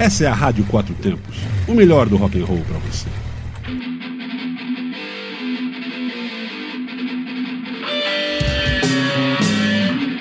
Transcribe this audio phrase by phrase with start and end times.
[0.00, 1.36] Essa é a Rádio Quatro Tempos,
[1.68, 3.06] o melhor do rock and roll para você.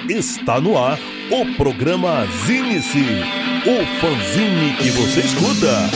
[0.09, 0.99] Está no ar
[1.31, 5.89] o programa Zine-se, o fanzine que você escuta.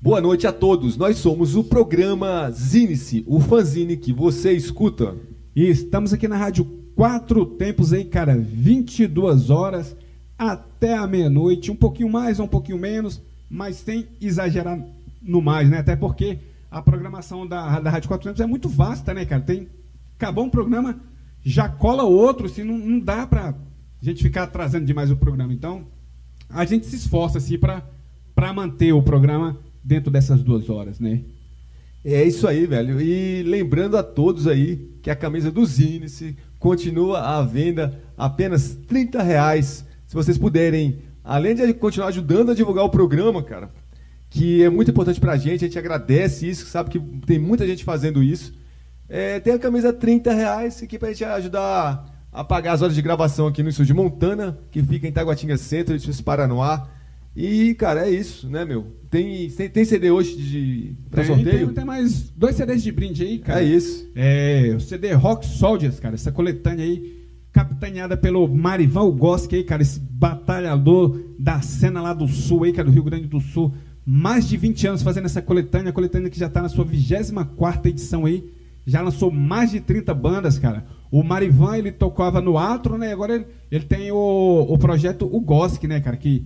[0.00, 5.14] Boa noite a todos, nós somos o programa Zine-se, o fanzine que você escuta.
[5.54, 6.64] E estamos aqui na Rádio
[6.96, 9.94] Quatro Tempos aí, cara, 22 horas
[10.38, 14.78] até a meia-noite, um pouquinho mais ou um pouquinho menos, mas sem exagerar
[15.22, 15.78] no mais, né?
[15.78, 16.38] Até porque
[16.70, 19.42] a programação da, da Rádio Quatro Tempos é muito vasta, né, cara?
[19.42, 19.68] Tem,
[20.16, 21.00] acabou um programa,
[21.44, 23.54] já cola outro, assim, não, não dá pra
[24.00, 25.52] gente ficar atrasando demais o programa.
[25.52, 25.86] Então,
[26.50, 31.22] a gente se esforça, assim, para manter o programa dentro dessas duas horas, né?
[32.04, 33.00] É isso aí, velho.
[33.00, 39.22] E lembrando a todos aí que a camisa do Zinice continua à venda apenas 30
[39.22, 43.70] reais se vocês puderem, além de continuar ajudando a divulgar o programa, cara,
[44.30, 47.84] que é muito importante pra gente, a gente agradece isso, sabe que tem muita gente
[47.84, 48.52] fazendo isso.
[49.08, 53.02] É, tem a camisa 30 reais aqui pra gente ajudar a pagar as horas de
[53.02, 56.88] gravação aqui no estúdio de Montana, que fica em Taguatinga Centro, de Paranoá.
[57.36, 58.86] E, cara, é isso, né, meu?
[59.10, 61.66] Tem, tem, tem CD hoje de, pra tem, sorteio?
[61.66, 63.60] Tem, tem, mais dois CDs de brinde aí, cara.
[63.60, 64.10] É isso.
[64.14, 67.23] É, o CD Rock Soldiers, cara, essa coletânea aí
[67.54, 72.88] capitaneada pelo Marival Goski aí, cara, esse batalhador da cena lá do sul aí, cara,
[72.88, 73.72] do Rio Grande do Sul.
[74.04, 77.88] Mais de 20 anos fazendo essa coletânea, a coletânea que já está na sua 24
[77.88, 78.52] edição aí.
[78.84, 80.84] Já lançou mais de 30 bandas, cara.
[81.12, 83.12] O Marivan, ele tocava no Atro, né?
[83.12, 86.16] Agora ele, ele tem o, o projeto O Gosk, né, cara?
[86.16, 86.44] Que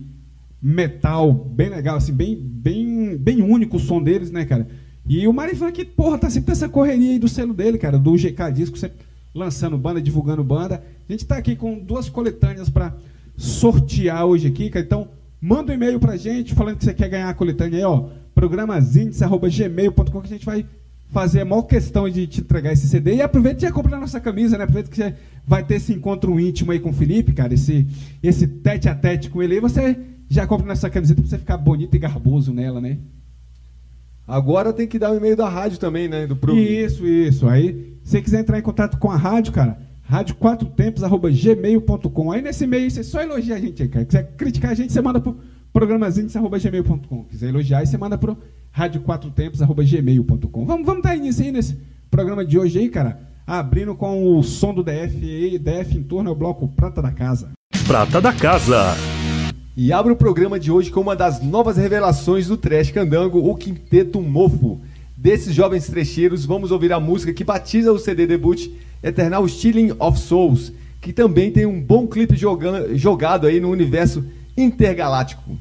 [0.61, 4.67] metal bem legal, assim, bem, bem, bem único o som deles, né, cara?
[5.07, 8.13] E o Marivan que, porra, tá sempre nessa correria aí do selo dele, cara, do
[8.13, 10.83] GK Disco, sempre lançando banda, divulgando banda.
[11.07, 12.95] A gente está aqui com duas coletâneas para
[13.37, 14.71] sortear hoje aqui.
[14.73, 15.07] Então,
[15.41, 18.09] manda um e-mail para a gente falando que você quer ganhar a coletânea aí, ó.
[18.35, 20.65] programazindes.gmail.com que a gente vai
[21.09, 23.15] fazer a maior questão de te entregar esse CD.
[23.15, 24.63] E aproveita e já compra a nossa camisa, né?
[24.63, 25.15] Aproveita que você
[25.45, 27.53] vai ter esse encontro íntimo aí com o Felipe, cara.
[27.53, 27.87] Esse,
[28.21, 29.59] esse tete a tete com ele aí.
[29.59, 29.97] Você
[30.29, 32.97] já compra nossa camiseta para você ficar bonito e garboso nela, né?
[34.29, 36.27] Agora tem que dar o e-mail da rádio também, né?
[36.27, 36.55] Do pro...
[36.55, 37.47] Isso, isso.
[37.49, 41.31] Aí, se você quiser entrar em contato com a rádio, cara, rádio quatro tempos, arroba
[41.31, 42.31] gmail.com.
[42.31, 44.05] Aí nesse e-mail você só elogia a gente aí, cara.
[44.05, 45.37] Quiser criticar a gente, você manda pro
[45.73, 47.23] programazinho arroba gmail.com.
[47.25, 48.37] Quiser elogiar, aí você manda pro
[48.71, 50.65] rádio quatro tempos, arroba gmail.com.
[50.65, 51.79] Vamos, vamos dar início aí nesse
[52.11, 53.19] programa de hoje aí, cara.
[53.47, 57.49] Abrindo com o som do DF aí, DF em torno ao bloco Prata da Casa.
[57.87, 58.95] Prata da Casa.
[59.81, 63.55] E abre o programa de hoje com uma das novas revelações do Trash Candango, o
[63.55, 64.77] Quinteto Mofo.
[65.15, 68.67] Desses jovens trecheiros, vamos ouvir a música que batiza o CD debut
[69.01, 74.21] Eternal Stealing of Souls, que também tem um bom clipe jogando, jogado aí no universo
[74.57, 75.57] intergaláctico.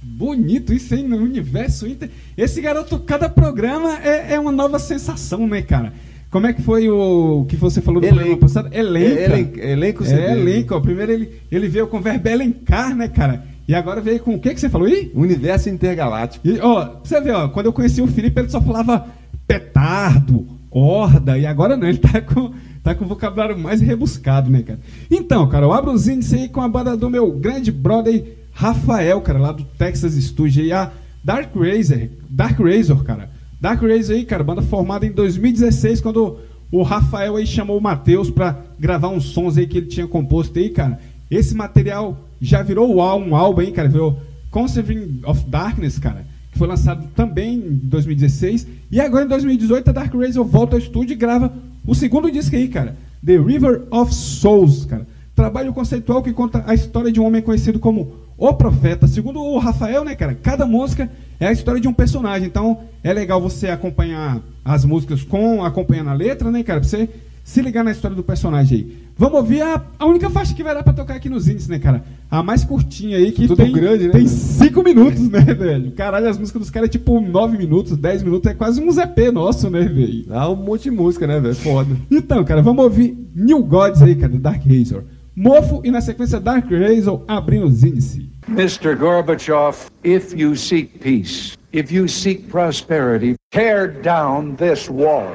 [0.00, 2.08] Bonito isso aí no universo inter...
[2.34, 5.92] Esse garoto, cada programa é, é uma nova sensação, né, cara?
[6.32, 8.16] Como é que foi o que você falou no elenco.
[8.16, 8.68] programa passado?
[8.72, 9.18] Elenco.
[9.18, 10.22] É, elenco, elenco CD.
[10.22, 10.74] É, elenco.
[10.74, 10.80] Ó.
[10.80, 13.44] Primeiro ele, ele veio com o verbo elencar, né, cara?
[13.68, 15.12] E agora veio com o que que você falou aí?
[15.14, 16.48] Universo intergaláctico.
[16.48, 19.08] E, ó, você vê, ó, quando eu conheci o Felipe, ele só falava
[19.46, 24.62] petardo, horda, e agora não, ele tá com, tá com o vocabulário mais rebuscado, né,
[24.62, 24.80] cara?
[25.10, 29.20] Então, cara, eu abro os índices aí com a banda do meu grande brother Rafael,
[29.20, 30.90] cara, lá do Texas Studio, e a
[31.22, 33.30] Dark Razor, Dark Razor, cara.
[33.62, 36.36] Dark Razor aí, cara, banda formada em 2016, quando
[36.68, 40.58] o Rafael aí chamou o Matheus para gravar uns sons aí que ele tinha composto
[40.58, 40.98] aí, cara.
[41.30, 44.18] Esse material já virou um álbum aí, cara, virou
[44.50, 48.66] Conserving of Darkness, cara, que foi lançado também em 2016.
[48.90, 51.52] E agora em 2018 a Dark Razor volta ao estúdio e grava
[51.86, 55.06] o segundo disco aí, cara, The River of Souls, cara.
[55.42, 59.08] Trabalho conceitual que conta a história de um homem conhecido como o Profeta.
[59.08, 61.10] Segundo o Rafael, né, cara, cada música
[61.40, 62.46] é a história de um personagem.
[62.46, 66.78] Então, é legal você acompanhar as músicas com acompanhando a letra, né, cara?
[66.78, 67.08] Pra você
[67.42, 68.96] se ligar na história do personagem aí.
[69.18, 71.80] Vamos ouvir a, a única faixa que vai dar pra tocar aqui nos índices, né,
[71.80, 72.04] cara?
[72.30, 74.12] A mais curtinha aí, que Tudo tem, grande, né?
[74.12, 75.90] tem cinco minutos, né, velho?
[75.90, 79.32] Caralho, as músicas dos caras é tipo nove minutos, dez minutos, é quase um ZP
[79.32, 80.24] nosso, né, velho?
[80.28, 81.56] Dá um monte de música, né, velho?
[81.56, 81.96] Foda.
[82.08, 85.02] Então, cara, vamos ouvir New Gods aí, cara, do Dark Razor.
[85.34, 88.26] Mofo e na sequência Dark Razor abrindo os índices.
[88.48, 88.94] Mr.
[88.94, 95.34] Gorbachev, if you seek peace, if you seek prosperity, tear down this wall.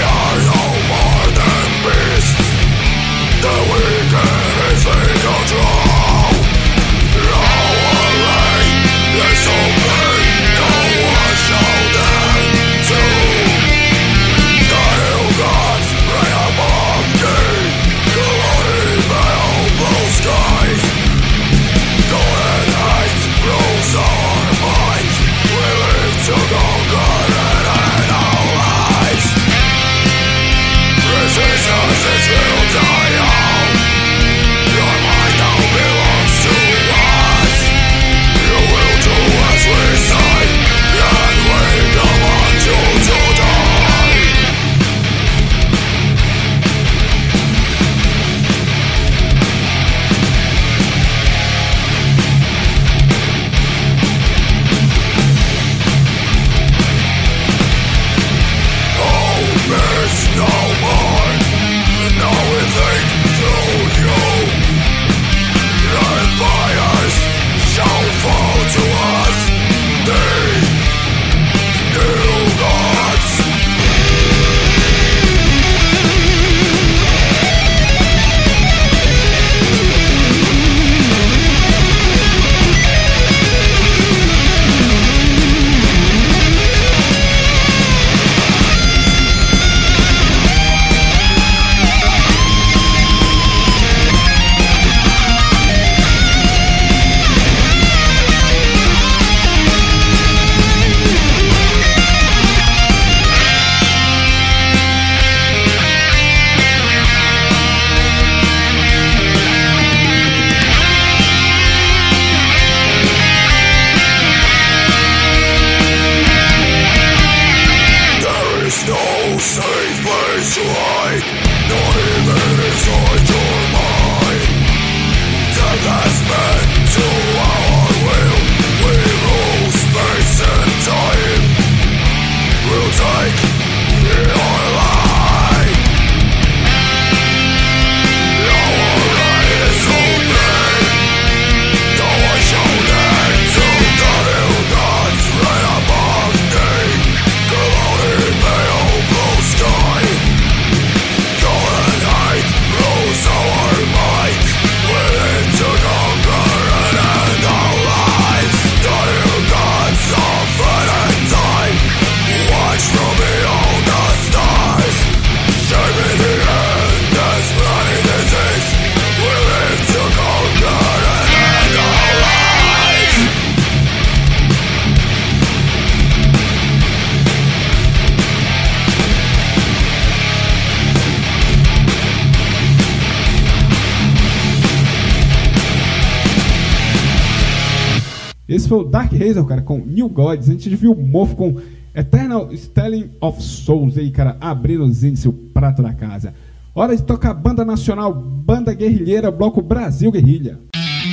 [188.79, 190.49] o Dark Hazel, cara, com New Gods.
[190.49, 191.57] A gente viu o Mofo com
[191.93, 196.33] Eternal Stelling of Souls aí, cara, abrindo os índices, o prato da casa.
[196.73, 200.57] Hora de tocar banda nacional, banda guerrilheira, bloco Brasil Guerrilha.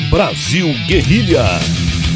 [0.08, 1.42] Brasil Guerrilha.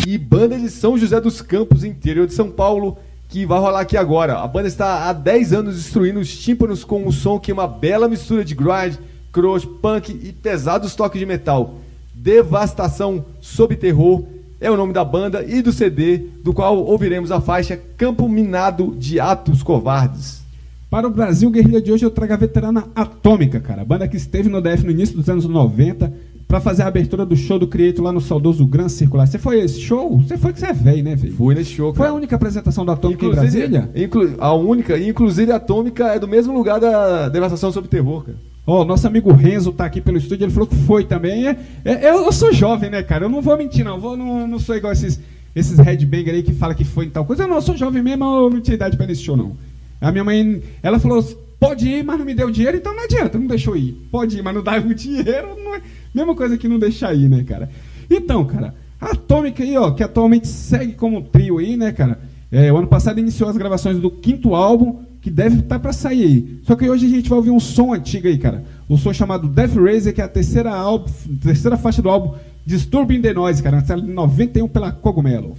[0.06, 2.96] E banda de São José dos Campos, interior de São Paulo,
[3.28, 4.38] que vai rolar aqui agora.
[4.38, 7.66] A banda está há 10 anos destruindo os tímpanos com um som que é uma
[7.66, 8.94] bela mistura de grind,
[9.32, 11.80] crust, punk e pesados toques de metal.
[12.14, 14.24] Devastação sob terror
[14.62, 18.94] é o nome da banda e do CD, do qual ouviremos a faixa Campo Minado
[18.96, 20.40] de Atos Covardes.
[20.88, 23.84] Para o Brasil Guerrilha de hoje eu trago a veterana Atômica, cara.
[23.84, 26.12] Banda que esteve no DF no início dos anos 90
[26.46, 29.26] para fazer a abertura do show do Creator lá no saudoso Gran Circular.
[29.26, 30.18] Você foi esse show?
[30.20, 31.34] Você foi que você é velho, né, velho?
[31.34, 32.10] Fui nesse show, Foi cara.
[32.10, 33.90] a única apresentação da Atômica em Brasília?
[34.38, 38.51] a única, e inclusive a Atômica é do mesmo lugar da Devastação sob terror, cara.
[38.66, 41.48] Ó, nosso amigo Renzo tá aqui pelo estúdio, ele falou que foi também.
[41.48, 43.24] É, é- eu, eu sou jovem, né, cara?
[43.24, 43.98] Eu não vou mentir, não.
[43.98, 45.20] Vou, não, não sou igual esses,
[45.54, 47.46] esses headbanger aí que fala que foi em tal coisa.
[47.46, 49.56] Não, eu sou jovem mesmo, eu não tinha idade pra ir nesse show, não.
[50.00, 51.22] A minha mãe, ela falou,
[51.58, 53.92] pode ir, mas não me deu dinheiro, então não adianta, não deixou ir.
[54.10, 55.82] Pode ir, mas não dá o dinheiro, não é...
[56.14, 57.68] mesma coisa que não deixar ir, né, cara?
[58.08, 62.20] Então, cara, a Atômica aí, ó, que atualmente segue como trio aí, né, cara?
[62.50, 65.92] É, o ano passado iniciou as gravações do quinto álbum, que deve estar tá para
[65.92, 66.60] sair aí.
[66.64, 68.64] Só que hoje a gente vai ouvir um som antigo aí, cara.
[68.90, 71.10] Um som chamado Death Razer, que é a terceira, álbum,
[71.40, 72.34] terceira faixa do álbum
[72.66, 75.54] Disturbing the Noise, cara, Na em 91 pela Cogumelo.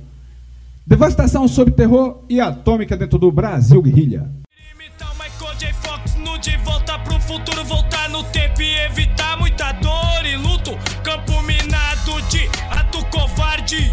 [0.86, 4.30] Devastação sobre terror e atômica dentro do Brasil Guerrilha.
[4.76, 5.74] Imitar o Michael J.
[5.74, 10.72] Fox no De Volta pro Futuro, voltar no tempo e evitar muita dor e luto.
[11.04, 13.92] Campo minado de ato covarde.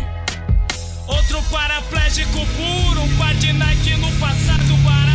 [1.06, 5.09] Outro paraplégico puro, um par de Nike no passado barato.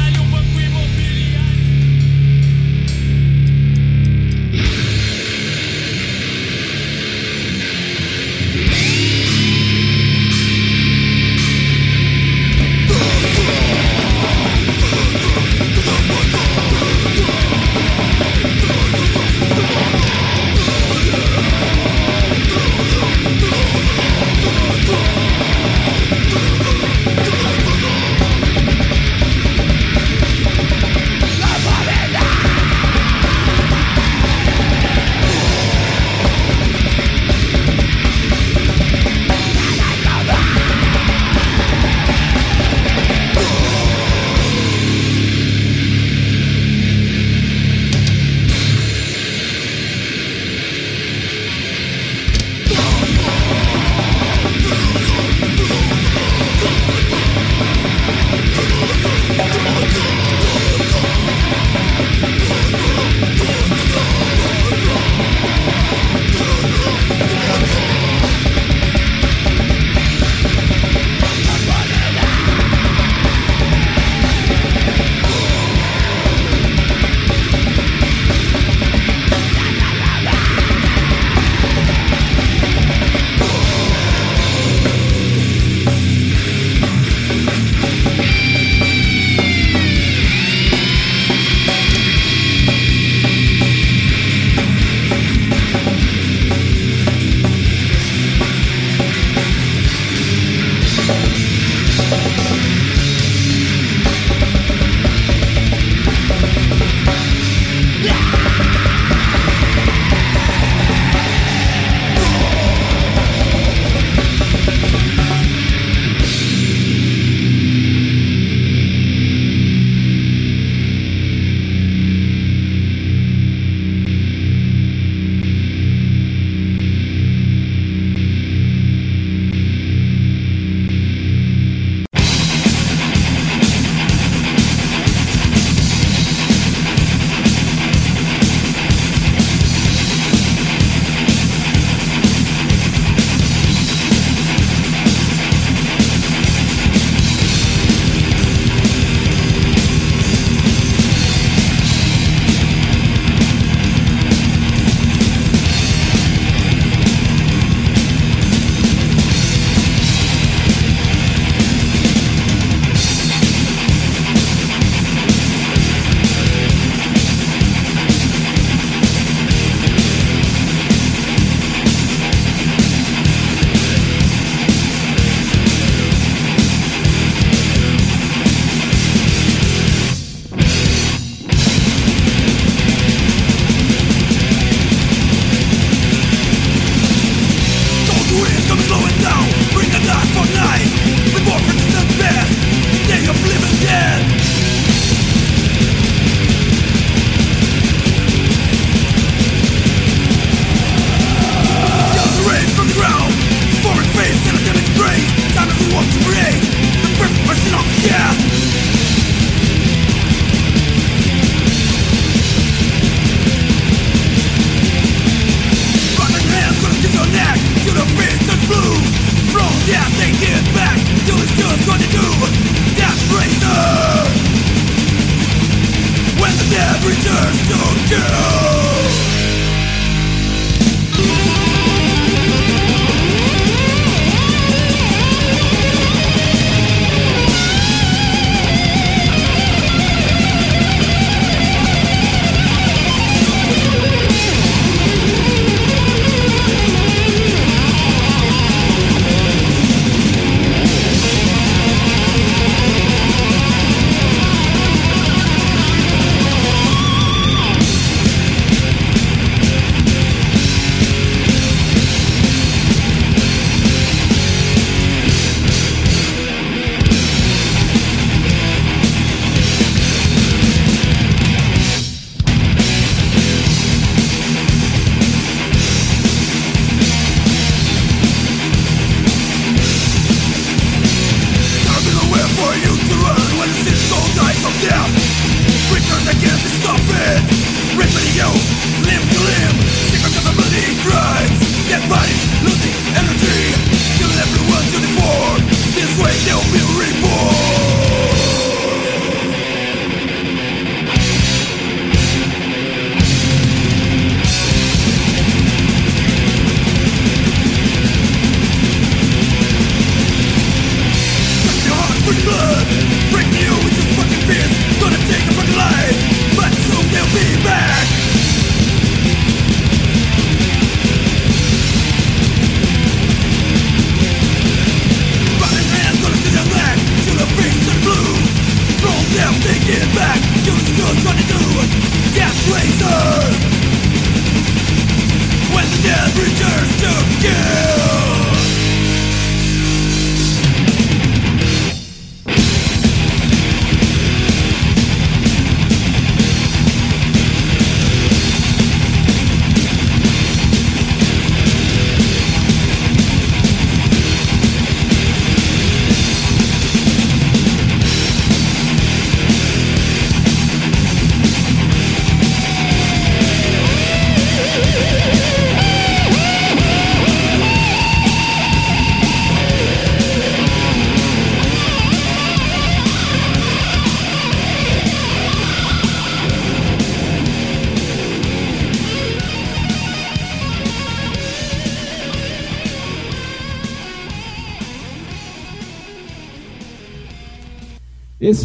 [24.87, 24.91] Oh,
[26.77, 26.84] oh,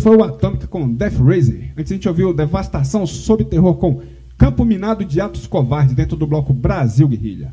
[0.00, 1.74] Foi o Atômica com Death Razer.
[1.76, 4.00] Antes a gente ouviu Devastação sob terror com
[4.38, 7.52] Campo Minado de Atos Covardes dentro do bloco Brasil Guerrilha.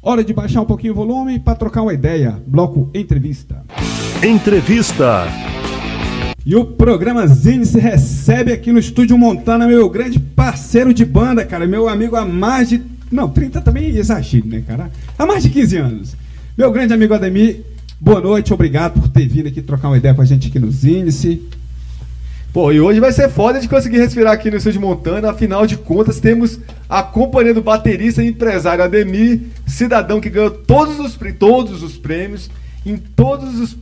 [0.00, 2.40] Hora de baixar um pouquinho o volume para trocar uma ideia.
[2.46, 3.64] Bloco Entrevista.
[4.22, 5.26] Entrevista.
[6.46, 11.44] E o programa Zine se recebe aqui no Estúdio Montana, meu grande parceiro de banda,
[11.44, 11.66] cara.
[11.66, 12.80] Meu amigo há mais de.
[13.10, 14.88] Não, 30 também é exagero, né, cara?
[15.18, 16.16] Há mais de 15 anos.
[16.56, 17.62] Meu grande amigo Ademir,
[18.00, 20.70] boa noite, obrigado por ter vindo aqui trocar uma ideia com a gente aqui no
[20.70, 21.10] Zine.
[22.52, 25.30] Pô, e hoje vai ser foda de conseguir respirar aqui no Estúdio Montana.
[25.30, 30.98] Afinal de contas, temos a companhia do baterista e empresário Ademir, cidadão que ganhou todos
[31.00, 32.50] os, todos os prêmios,
[32.84, 33.76] em todos os.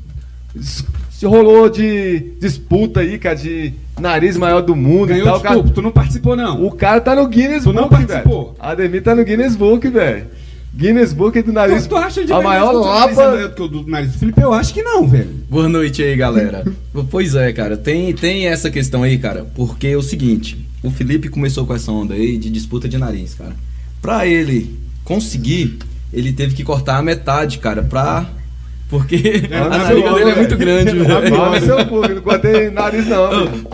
[1.11, 5.39] Se rolou de disputa aí, cara, de nariz maior do mundo e Ganhou tal.
[5.41, 5.75] desculpa, cara.
[5.75, 6.65] tu não participou não.
[6.65, 8.45] O cara tá no Guinness Tu não Book, participou.
[8.45, 8.57] velho.
[8.61, 10.27] Ademir tá no Guinness Book, velho.
[10.75, 11.85] Guinness Book do nariz.
[11.85, 13.15] Tu, tu acha de a maior é lapa.
[13.15, 14.41] maior do que o do nariz do Felipe?
[14.41, 15.31] Eu acho que não, velho.
[15.49, 16.65] Boa noite aí, galera.
[17.11, 21.29] pois é, cara, tem, tem essa questão aí, cara, porque é o seguinte, o Felipe
[21.29, 23.55] começou com essa onda aí de disputa de nariz, cara.
[24.01, 25.79] Pra ele conseguir,
[26.13, 28.27] ele teve que cortar a metade, cara, pra...
[28.91, 30.35] Porque É, a nariz dele é é.
[30.35, 31.31] muito grande, velho.
[31.31, 33.31] Não, mas seu cu, não cortei nariz, não.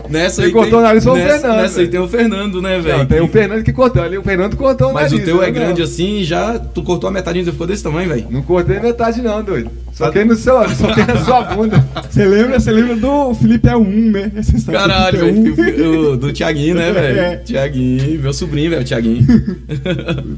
[0.09, 2.79] Nessa Quem cortou tem, o nariz foi o Fernando, Nessa aí tem o Fernando, né,
[2.79, 3.05] velho?
[3.07, 4.17] Tem o Fernando que cortou ali.
[4.17, 5.21] O Fernando cortou o Mas nariz.
[5.21, 5.59] o teu é eu não.
[5.59, 8.27] grande assim, já tu cortou a metade ainda ficou desse tamanho, velho.
[8.29, 9.71] Não cortei metade, não, doido.
[9.91, 11.83] Só que no seu, só que na sua bunda.
[12.07, 14.31] Você lembra, você lembra do Felipe é um, né?
[14.67, 16.15] O Caralho, é velho.
[16.17, 16.91] Do, Tiaguinho, né, É.
[16.93, 17.43] velho?
[17.43, 19.25] Tiaguinho, meu sobrinho, velho, Tiaguinho.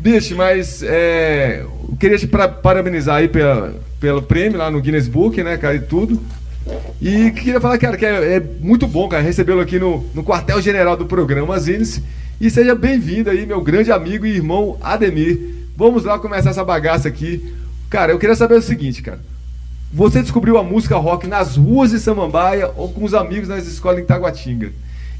[0.02, 5.42] Bicho, mas é, eu queria te parabenizar aí pela, pelo prêmio lá no Guinness Book,
[5.42, 6.22] né, cara, e tudo.
[7.02, 10.96] E queria falar, cara, que é, é muito bom, cara, recebê-lo aqui no, no quartel-general
[10.96, 12.02] do programa Zines.
[12.40, 15.40] E seja bem-vindo aí, meu grande amigo e irmão Ademir.
[15.76, 17.54] Vamos lá começar essa bagaça aqui.
[17.90, 19.20] Cara, eu queria saber o seguinte, cara.
[19.92, 24.00] Você descobriu a música rock nas ruas de Samambaia ou com os amigos nas escolas
[24.00, 24.72] em Taguatinga?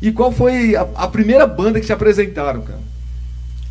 [0.02, 2.80] E qual foi a, a primeira banda que te apresentaram, cara?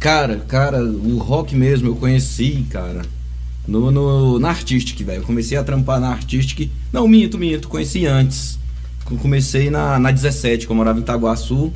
[0.00, 3.02] Cara, cara, o rock mesmo eu conheci, cara,
[3.66, 5.20] no, no, na Artistic, velho.
[5.22, 6.70] Eu comecei a trampar na Artistic.
[6.92, 8.58] Não, minto, minto, conheci antes.
[9.04, 11.72] Co- Comecei na, na 17, que eu morava em Itaguaçu.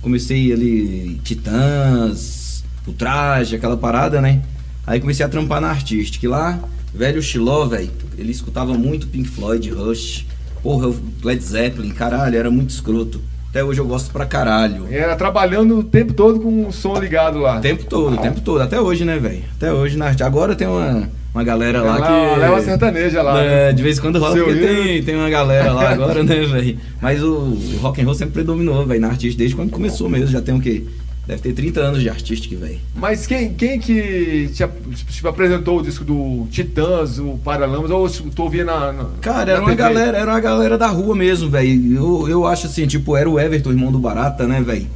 [0.00, 4.42] Comecei ali, Titãs, o traje, aquela parada, né?
[4.86, 6.22] Aí comecei a trampar na Artistic.
[6.24, 6.60] Lá,
[6.94, 10.24] velho Xiló, velho, ele escutava muito Pink Floyd, Rush.
[10.62, 13.20] Porra, Led Zeppelin, caralho, era muito escroto.
[13.56, 14.86] Até hoje eu gosto pra caralho.
[14.90, 17.56] Era trabalhando o tempo todo com o som ligado lá.
[17.56, 18.60] O tempo todo, o tempo todo.
[18.60, 19.42] Até hoje, né, velho?
[19.56, 20.22] Até hoje na arte.
[20.22, 22.40] Agora tem uma, uma galera lá Ela que.
[22.40, 23.42] leva sertaneja lá.
[23.42, 23.72] É, né?
[23.72, 26.78] de vez em quando rola, Seu porque tem, tem uma galera lá agora, né, velho?
[27.00, 30.26] Mas o, o rock and roll sempre predominou, velho, na artista, desde quando começou mesmo.
[30.26, 30.84] Já tem o quê?
[31.26, 32.78] Deve ter 30 anos de artística, velho.
[32.94, 34.64] Mas quem, quem que te,
[35.06, 39.44] te apresentou o disco do Titãs, o Paralamas, ou se tu ouvia na, na Cara,
[39.46, 39.76] na era uma TV?
[39.76, 41.96] galera, era uma galera da rua mesmo, velho.
[41.96, 44.86] Eu, eu acho assim, tipo, era o Everton, irmão do Barata, né, velho?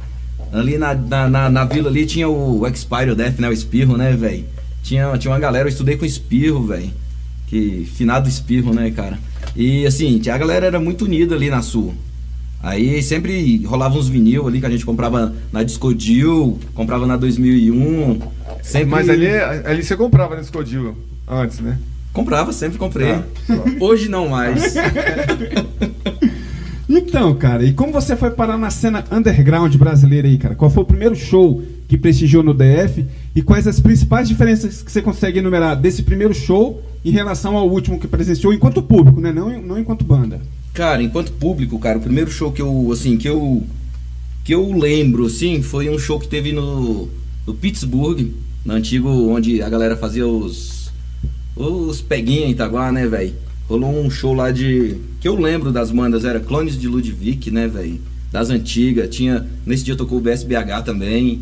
[0.53, 3.49] Ali na, na, na, na vila ali tinha o Expire, Death, né?
[3.49, 4.45] O Espirro, né, velho?
[4.81, 6.91] Tinha, tinha uma galera, eu estudei com o Espirro, velho.
[7.47, 9.19] Que finado Espirro, né, cara?
[9.53, 11.93] E assim, tinha- a galera era muito unida ali na sul.
[12.63, 18.19] Aí sempre rolava uns vinil ali que a gente comprava na Discodil, comprava na 2001.
[18.61, 20.95] Sempre Mas ali, ali você comprava nesse Codil
[21.27, 21.79] antes, né?
[22.13, 23.07] comprava, sempre comprei.
[23.07, 23.23] Tá.
[23.79, 24.75] Hoje não mais.
[26.93, 30.55] Então, cara, e como você foi parar na cena underground brasileira aí, cara?
[30.55, 33.05] Qual foi o primeiro show que prestigiou no DF?
[33.33, 37.69] E quais as principais diferenças que você consegue enumerar desse primeiro show em relação ao
[37.69, 39.31] último que presenciou enquanto público, né?
[39.31, 40.41] Não, não enquanto banda.
[40.73, 43.63] Cara, enquanto público, cara, o primeiro show que eu, assim, que eu
[44.43, 47.07] que eu lembro, assim, foi um show que teve no,
[47.45, 48.31] no Pittsburgh,
[48.65, 50.89] no antigo, onde a galera fazia os
[51.55, 53.33] os peguinha em Itaguá, né, velho?
[53.67, 57.67] Rolou um show lá de que eu lembro das bandas, era Clones de Ludwig, né,
[57.67, 57.99] velho?
[58.31, 61.41] Das antigas, tinha nesse dia tocou o BSBH também.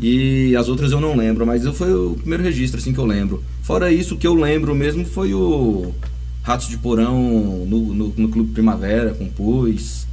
[0.00, 3.44] E as outras eu não lembro, mas foi o primeiro registro assim que eu lembro.
[3.62, 5.92] Fora isso, o que eu lembro mesmo foi o
[6.42, 7.16] Ratos de Porão
[7.68, 10.06] no, no, no Clube Primavera com Pus.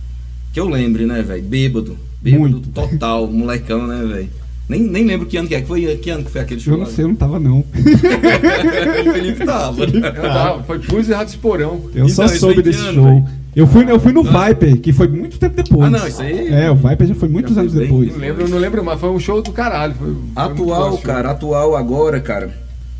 [0.54, 1.44] Que eu lembre, né, velho?
[1.44, 1.98] Bêbado.
[2.22, 2.70] Bêbado Muito.
[2.70, 4.30] total, molecão, né, velho?
[4.68, 5.62] Nem, nem lembro que ano que é.
[5.62, 6.74] Que, foi, que ano que foi aquele show?
[6.74, 6.92] Eu não lá?
[6.92, 7.60] sei, eu não tava não.
[7.66, 9.84] o Felipe tava.
[9.84, 11.82] Eu tava, foi Pus e Ratos de Porão.
[11.96, 13.04] Eu só Então, soube desse ano, show.
[13.06, 13.26] velho?
[13.56, 15.82] Eu fui, eu fui no Viper, que foi muito tempo depois.
[15.82, 18.12] Ah, não, isso aí- É, o Viper já foi muitos Já anos foi bem- depois.
[18.14, 19.96] Não lembro, não lembro, mas foi um show do caralho.
[19.96, 22.56] Foi, foi Atual, bom, cara, atual agora, cara.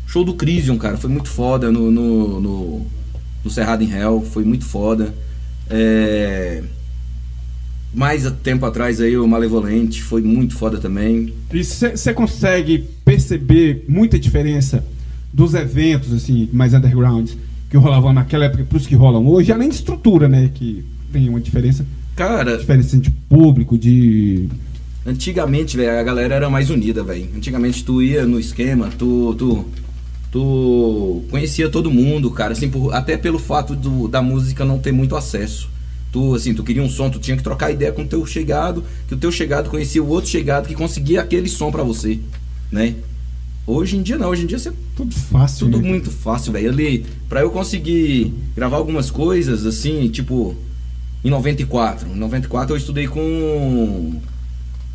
[0.08, 2.86] Show do Crisium, cara, foi muito foda no, no, no,
[3.44, 5.14] no Cerrado em Hell, foi muito foda.
[5.68, 6.62] É...
[7.92, 11.32] Mais tempo atrás aí, o Malevolente, foi muito foda também.
[11.52, 14.84] E você consegue perceber muita diferença
[15.32, 17.30] dos eventos assim mais underground
[17.70, 21.28] que rolavam naquela época para os que rolam hoje, além de estrutura, né, que tem
[21.28, 21.86] uma diferença.
[22.16, 24.48] Cara, Diferença assim, de público, de.
[25.06, 27.28] Antigamente, velho, a galera era mais unida, velho.
[27.34, 29.64] Antigamente tu ia no esquema, tu, tu,
[30.30, 34.92] tu conhecia todo mundo, cara, assim, por- até pelo fato do- da música não ter
[34.92, 35.68] muito acesso.
[36.12, 38.82] Tu, assim, tu queria um som, tu tinha que trocar ideia com o teu chegado,
[39.06, 42.18] que o teu chegado conhecia o outro chegado que conseguia aquele som pra você,
[42.70, 42.94] né?
[43.66, 45.66] Hoje em dia não, hoje em dia você Tudo fácil.
[45.70, 45.88] tudo né?
[45.88, 46.70] muito fácil, velho.
[46.70, 50.56] Ali, pra eu conseguir gravar algumas coisas, assim, tipo,
[51.24, 52.08] em 94.
[52.08, 54.14] Em 94 eu estudei com.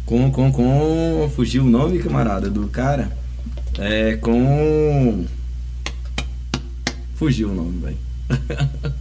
[0.06, 1.32] Com, com, com.
[1.36, 3.16] Fugiu o nome, camarada, do cara.
[3.78, 5.26] É, com.
[7.16, 7.98] Fugiu o nome, velho.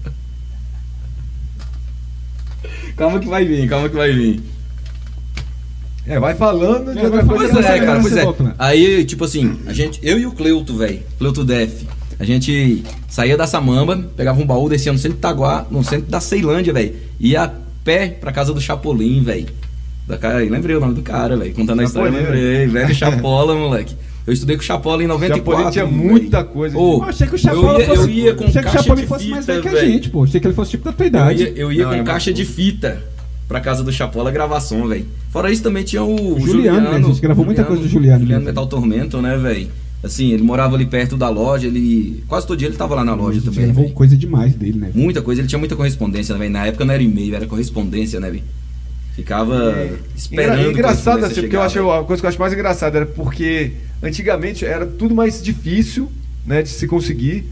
[2.97, 4.43] calma que vai vir, calma que vai vir.
[6.07, 7.53] É, vai falando de É, outra vai coisa.
[7.55, 8.25] Pois é, cara, pois é.
[8.25, 8.55] volta, né?
[8.59, 11.83] Aí, tipo assim, a gente, eu e o Cleuto, velho, Cleuto Def,
[12.19, 16.11] a gente saía da Samamba, pegava um baú, descia no centro de Itaguá, no centro
[16.11, 17.51] da Ceilândia, velho, ia a
[17.83, 19.49] pé pra casa do Chapolin, velho.
[20.07, 22.27] Da cara, lembrei o nome do cara, velho, contando a história, Chapolin.
[22.27, 23.97] lembrei, velho Chapola, moleque.
[24.27, 25.63] Eu estudei com o Chapola em 94.
[25.63, 26.79] Chapolin tinha muita coisa.
[26.79, 28.01] Ô, Eu achei que o Chapola eu ia, fosse.
[28.03, 30.11] eu ia com achei que o Chapolin de fosse mais fita, velho que a gente,
[30.11, 30.25] pô.
[30.25, 31.43] Achei que ele fosse tipo da tua Eu idade.
[31.43, 33.03] ia, eu ia Não, com era caixa mais de fita
[33.47, 35.05] pra casa do Chapola gravar som, velho.
[35.31, 36.97] Fora isso também tinha o, O Juliano, né?
[36.97, 38.51] A gente gravou muita coisa do Juliano, Juliano né?
[38.51, 39.69] Metal Tormento, né, velho?
[40.03, 42.23] Assim, ele morava ali perto da loja, ele.
[42.29, 43.65] Quase todo dia ele tava lá na loja A gente também.
[43.65, 43.95] gravou velho.
[43.95, 44.91] coisa demais dele, né?
[44.95, 46.51] Muita coisa, ele tinha muita correspondência, né, velho?
[46.53, 48.43] Na época não era e-mail, era correspondência, né, velho?
[49.17, 50.59] Ficava esperando.
[50.59, 53.73] Engra- engraçado, assim, porque eu acho a coisa que eu acho mais engraçada era porque
[54.03, 56.11] antigamente era tudo mais difícil,
[56.47, 57.45] né, de se conseguir.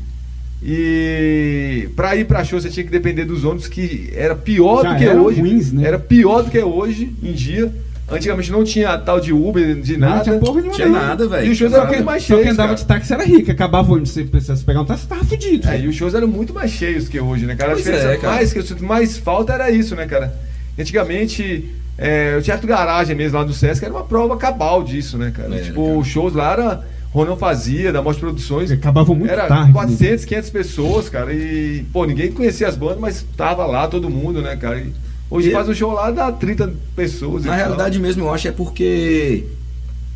[0.65, 4.93] E pra ir pra show você tinha que depender dos ônibus, que era pior Já
[4.93, 5.41] do que hoje.
[5.41, 5.87] ruins, né?
[5.87, 7.73] Era pior do que é hoje em dia.
[8.11, 10.23] Antigamente não tinha tal de Uber, de Não, nada.
[10.25, 10.73] tinha porra nenhuma.
[10.75, 10.95] Tinha não.
[10.95, 11.47] nada, velho.
[11.47, 12.43] E os shows eram muito mais Só cheios.
[12.43, 12.79] quem andava cara.
[12.81, 13.51] de táxi era rico.
[13.51, 15.67] Acabava o ônibus, você precisasse pegar um táxi, tava fudido.
[15.69, 17.71] É, e os shows eram muito mais cheios que hoje, né, cara?
[17.73, 18.35] A Pois diferença é, cara.
[18.35, 20.35] mais que eu sinto mais falta era isso, né, cara?
[20.79, 25.33] Antigamente, é, o Teatro Garagem mesmo lá do Sesc era uma prova cabal disso, né,
[25.35, 25.55] cara?
[25.55, 25.99] É, tipo, cara.
[25.99, 26.93] os shows lá era.
[27.13, 28.71] Ronald fazia, da Morte Produções.
[28.71, 29.67] Acabavam muito era tarde.
[29.67, 29.73] né?
[29.75, 31.31] 400, 500 pessoas, cara.
[31.35, 34.79] E, pô, ninguém conhecia as bandas, mas tava lá todo mundo, né, cara?
[34.79, 34.91] E
[35.31, 37.45] hoje E- faz um show lá, dá 30 pessoas.
[37.45, 37.59] Na tal.
[37.59, 39.45] realidade mesmo, eu acho é porque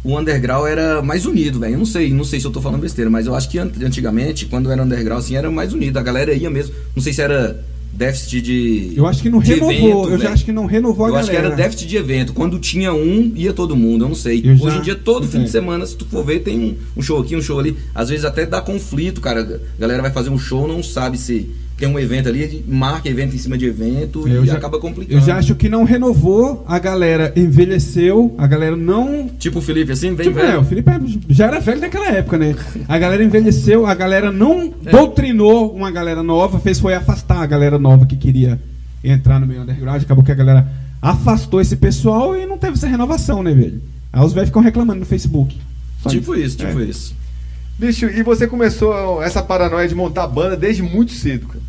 [0.02, 1.74] o underground era mais unido, velho.
[1.74, 3.70] Eu não sei, não sei se eu tô falando besteira, mas eu acho que an-
[3.84, 5.98] antigamente, quando era underground, assim, era mais unido.
[5.98, 6.74] A galera ia mesmo.
[6.96, 7.62] Não sei se era
[7.96, 8.92] déficit de.
[8.94, 9.72] Eu acho que não renovou.
[9.72, 11.46] evento, eu já acho que não renovou a Eu acho galera.
[11.48, 12.32] que era déficit de evento.
[12.32, 14.42] Quando tinha um, ia todo mundo, eu não sei.
[14.44, 15.44] Eu já- Hoje em dia, todo fim é.
[15.44, 17.76] de semana, se tu for ver, tem um, um show aqui, um show ali.
[17.94, 19.60] Às vezes até dá conflito, cara.
[19.76, 23.34] A galera vai fazer um show, não sabe se tem um evento ali, marca evento
[23.34, 25.18] em cima de evento Eu e já- acaba complicando.
[25.20, 29.28] Eu já acho que não renovou, a galera envelheceu, a galera não.
[29.38, 30.60] Tipo o Felipe, assim, bem Tipo, é, velho.
[30.60, 31.00] o Felipe é-
[31.34, 32.54] já era velho naquela época, né?
[32.88, 34.90] A galera envelheceu, a galera não É.
[34.90, 38.58] doutrinou uma galera nova, fez foi afastar a galera nova que queria
[39.04, 40.00] entrar no meio underground.
[40.02, 40.66] Acabou que a galera
[41.02, 43.80] afastou esse pessoal e não teve essa renovação, né, velho?
[44.12, 45.56] Aí os velhos ficam reclamando no Facebook.
[46.08, 46.84] Tipo isso, tipo É.
[46.84, 47.14] isso.
[47.78, 51.60] Bicho, e você começou essa paranoia de montar banda desde muito cedo, cara.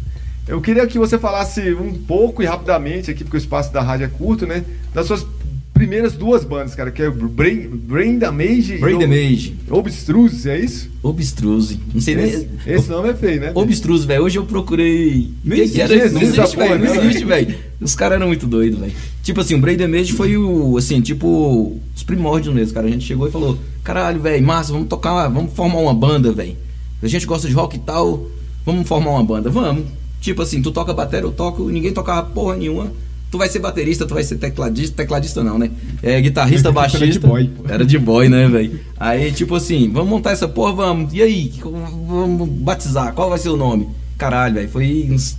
[0.47, 4.05] Eu queria que você falasse um pouco e rapidamente aqui, porque o espaço da rádio
[4.05, 4.63] é curto, né?
[4.93, 5.25] Das suas
[5.73, 9.55] primeiras duas bandas, cara, que é o Brain, Brain Damage Brain e Damage.
[9.69, 10.89] Obstruse, é isso?
[11.03, 11.79] Obstruse.
[11.93, 12.75] Não sei Esse, nem.
[12.75, 13.51] esse nome é feio, né?
[13.53, 14.23] Obstruse, velho.
[14.23, 15.29] Hoje eu procurei.
[15.45, 16.13] Era existe esse?
[16.13, 16.79] Não existe, velho.
[16.79, 17.55] Não existe, velho.
[17.79, 18.93] Os caras eram muito doidos, velho.
[19.21, 20.77] Tipo assim, o Brain Damage foi o.
[20.77, 21.79] Assim, tipo.
[21.95, 22.87] Os primórdios mesmo, cara.
[22.87, 25.30] A gente chegou e falou: caralho, velho, massa, vamos tocar.
[25.30, 26.58] Vamos formar uma banda, velho.
[27.02, 28.28] A gente gosta de rock e tal.
[28.65, 29.50] Vamos formar uma banda.
[29.50, 29.86] Vamos.
[30.19, 31.69] Tipo assim, tu toca bateria, eu toco.
[31.69, 32.91] Ninguém tocava porra nenhuma.
[33.32, 34.97] Tu vai ser baterista, tu vai ser tecladista.
[34.97, 35.71] Tecladista não, né?
[36.04, 37.28] É guitarrista, Era de baixista.
[37.28, 37.50] boy.
[37.69, 38.78] Era de boy, né, velho?
[39.00, 41.13] Aí, tipo assim, vamos montar essa porra, vamos.
[41.13, 41.54] E aí?
[41.63, 43.13] Vamos batizar.
[43.13, 43.88] Qual vai ser o nome?
[44.17, 44.69] Caralho, velho.
[44.69, 45.38] Foi uns.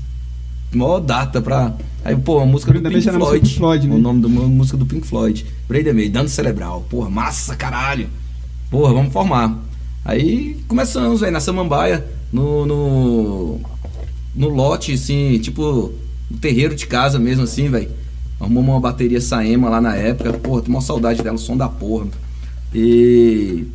[0.75, 1.75] Mó data pra.
[2.03, 3.41] Aí, pô, a música do Pink música Floyd.
[3.41, 3.95] do Pink Floyd, né?
[3.95, 5.45] O nome da música do Pink Floyd.
[5.69, 6.87] Brenda May, dano cerebral.
[6.89, 8.09] Porra, massa, caralho.
[8.71, 9.57] Porra, vamos formar.
[10.05, 13.61] Aí começamos, velho, na Samambaia, no, no.
[14.35, 15.93] No lote, assim, tipo,
[16.31, 17.91] no terreiro de casa mesmo, assim, velho.
[18.41, 20.33] Arrumamos uma bateria Saema lá na época.
[20.35, 22.07] Porra, tenho uma saudade dela, o som da porra.
[22.75, 23.67] E.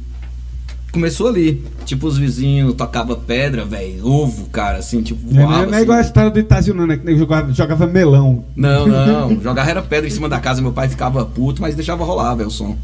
[0.91, 1.62] Começou ali.
[1.86, 4.08] Tipo, os vizinhos tocavam pedra, velho.
[4.08, 5.65] Ovo, cara, assim, tipo, Não é, voava.
[5.65, 5.84] não é assim.
[5.84, 6.95] igual a história do Itazio, não, né?
[6.97, 8.45] Que jogava, jogava melão.
[8.56, 9.41] Não, não.
[9.41, 12.47] Jogava era pedra em cima da casa, meu pai ficava puto, mas deixava rolar, velho,
[12.47, 12.77] o som.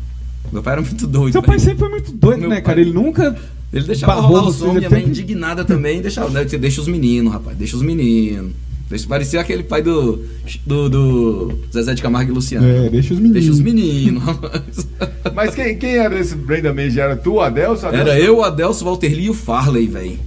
[0.51, 1.31] Meu pai era muito doido.
[1.33, 1.51] Seu velho.
[1.51, 2.81] pai sempre foi muito doido, Meu né, pai- cara?
[2.81, 3.35] Ele nunca.
[3.71, 6.87] Ele deixava barrou rolar o som, ele minha mãe indignada também, deixava, né, deixa os
[6.87, 8.51] meninos, rapaz, deixa os meninos.
[8.89, 10.25] Deixa, parecia aquele pai do,
[10.65, 12.65] do, do Zezé de Camargo e Luciano.
[12.67, 13.33] É, deixa os meninos.
[13.35, 14.87] Deixa os meninos, rapaz.
[15.35, 16.99] Mas quem, quem era esse Brain Damage?
[16.99, 17.85] Era tu, Adelso?
[17.85, 18.09] Adelso?
[18.09, 20.17] Era eu, o Adelso, o Walter Lee e o Farley, velho.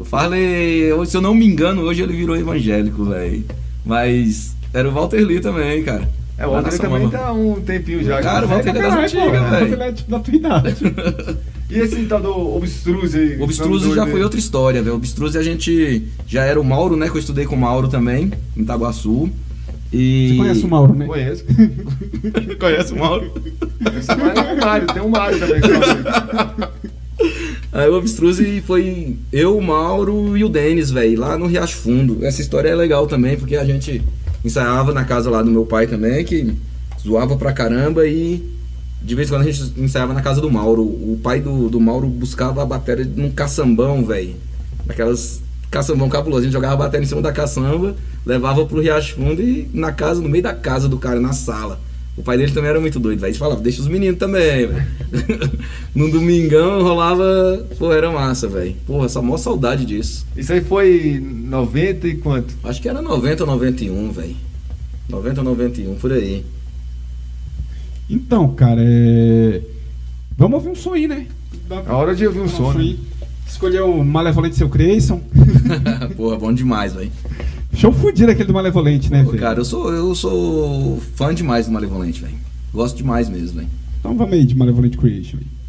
[0.00, 3.44] O Farley, se eu não me engano, hoje ele virou evangélico, velho.
[3.84, 6.08] Mas Era o Walter Lee também, cara.
[6.40, 8.22] É, o na também tá um tempinho já.
[8.22, 9.00] Cara, o tá é das pô.
[9.00, 9.72] antigas, Mas velho.
[9.74, 10.76] ele é tipo da tua idade.
[11.68, 14.94] E esse tal do Obstruse Obstruse já foi outra história, velho.
[14.94, 17.10] O Obstruse a gente já era o Mauro, né?
[17.10, 19.30] Que eu estudei com o Mauro também, em Itaguaçu.
[19.92, 20.30] E...
[20.30, 21.06] Você conhece o Mauro, né?
[21.06, 21.44] Conheço.
[22.58, 23.32] Conhece o Mauro?
[23.84, 25.60] É o Mário, tem um Mário também.
[27.70, 32.24] Aí o Obstruse foi eu, o Mauro e o Denis, velho, lá no Riacho Fundo.
[32.24, 34.02] Essa história é legal também, porque a gente
[34.44, 36.54] ensaiava na casa lá do meu pai também, que
[37.00, 38.58] zoava pra caramba e
[39.02, 40.82] de vez em quando a gente ensaiava na casa do Mauro.
[40.82, 44.36] O pai do, do Mauro buscava a bateria num caçambão, velho.
[44.84, 46.42] Daquelas caçambão cabuloso.
[46.42, 47.94] A gente jogava a bateria em cima da caçamba,
[48.26, 51.80] levava pro Riacho Fundo e na casa, no meio da casa do cara, na sala.
[52.16, 53.28] O pai dele também era muito doido, velho.
[53.28, 54.86] A gente falava, deixa os meninos também, velho.
[55.94, 57.66] no domingão rolava.
[57.78, 58.74] Pô, era massa, velho.
[58.86, 60.26] Porra, essa maior saudade disso.
[60.36, 62.54] Isso aí foi 90 e quanto?
[62.64, 64.36] Acho que era 90 ou 91, velho.
[65.08, 66.44] 90 ou 91, por aí.
[68.08, 69.62] Então, cara, é...
[70.36, 71.26] Vamos ouvir um som aí, né?
[71.86, 72.96] A hora de ouvir um som, né?
[73.46, 75.20] Escolheu o Malevolente Seu Creyson.
[76.16, 77.10] Porra, bom demais, velho.
[77.74, 79.38] Show fudido aquele do Malevolente, né, velho?
[79.38, 82.34] Cara, eu sou, eu sou fã demais do Malevolente, velho.
[82.72, 83.68] Gosto demais mesmo, velho.
[83.98, 85.38] Então vamos aí de Malevolent Creation.
[85.38, 85.59] aí.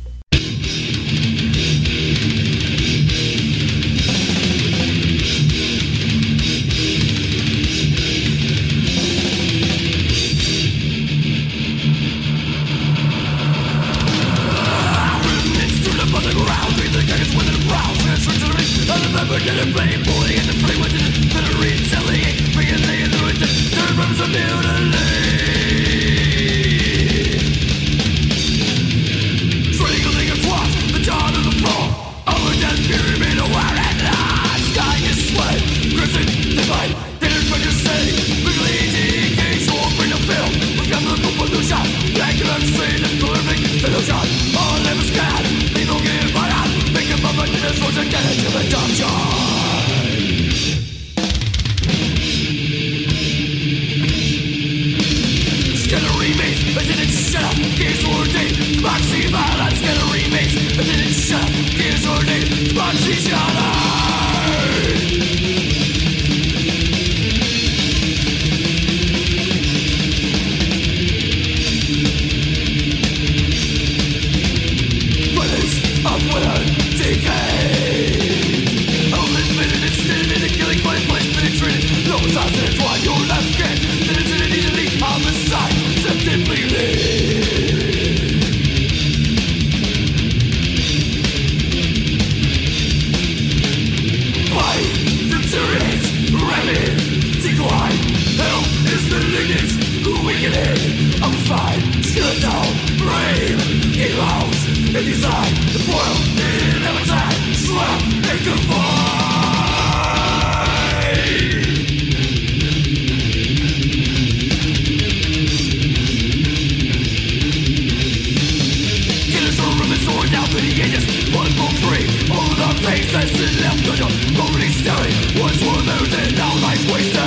[120.82, 121.06] cages,
[121.36, 122.06] one for free.
[122.34, 123.30] All the faces
[123.62, 125.14] left on your lonely stain.
[125.38, 127.22] Once were theirs and now life's wasted.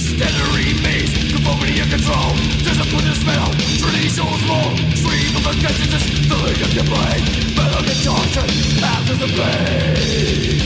[0.00, 2.32] Steady maze, conformity and control.
[2.64, 3.48] Discipline and smell,
[3.80, 4.72] trinity shows more.
[4.96, 7.22] Stream of unconsciousness filling up your brain.
[7.56, 8.48] Better than torture,
[8.80, 10.56] after the pain.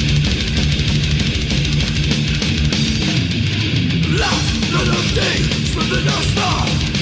[4.14, 5.20] Last Left, of D,
[5.73, 7.01] swimming in our star.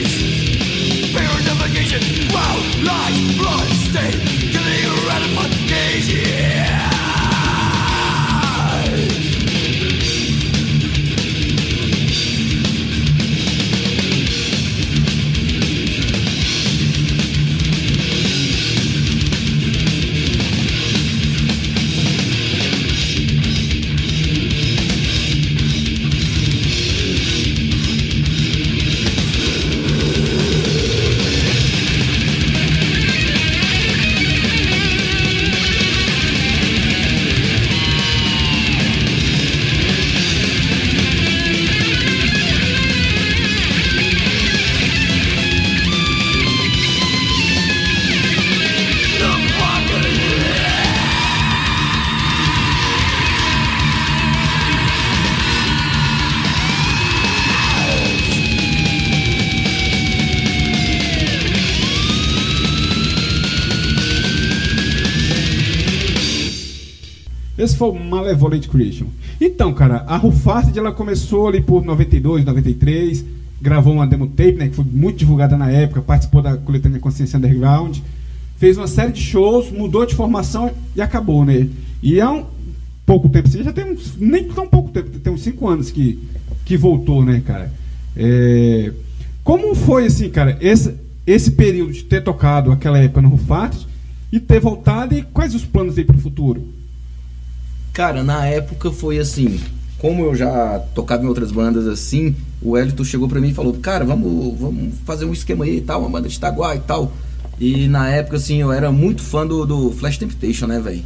[67.81, 69.07] foi o Malevolent Creation.
[69.39, 73.25] Então, cara, a Rufacid ela começou ali por 92, 93,
[73.59, 77.37] gravou uma demo tape, né, que foi muito divulgada na época, participou da coletânea Consciência
[77.37, 77.97] Underground,
[78.57, 81.69] fez uma série de shows, mudou de formação e acabou, né?
[82.03, 82.45] E há um
[83.03, 86.19] pouco tempo, assim, já tem uns, nem tão pouco tempo, tem uns 5 anos que,
[86.63, 87.73] que voltou, né, cara?
[88.15, 88.91] É,
[89.43, 90.93] como foi, assim, cara, esse,
[91.25, 93.87] esse período de ter tocado aquela época no Rufacid
[94.31, 96.79] e ter voltado e quais os planos aí pro futuro?
[97.93, 99.59] Cara, na época foi assim,
[99.97, 103.73] como eu já tocava em outras bandas assim, o Elton chegou pra mim e falou,
[103.73, 107.11] cara, vamos, vamos fazer um esquema aí e tal, uma banda de Itaguá e tal.
[107.59, 111.03] E na época, assim, eu era muito fã do, do Flash Temptation, né, velho?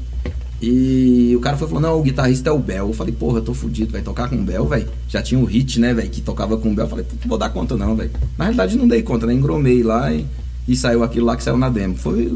[0.62, 2.88] E o cara foi falou, não, o guitarrista é o Bel.
[2.88, 4.88] Eu falei, porra, eu tô fudido, vai tocar com o Bel, velho.
[5.10, 6.86] Já tinha o hit, né, velho, que tocava com o Bel.
[6.86, 8.12] Eu falei, não vou dar conta não, velho.
[8.38, 9.34] Na realidade não dei conta, né?
[9.34, 10.26] Engromei lá e,
[10.68, 11.96] e saiu aquilo lá que saiu na demo.
[11.96, 12.34] Foi,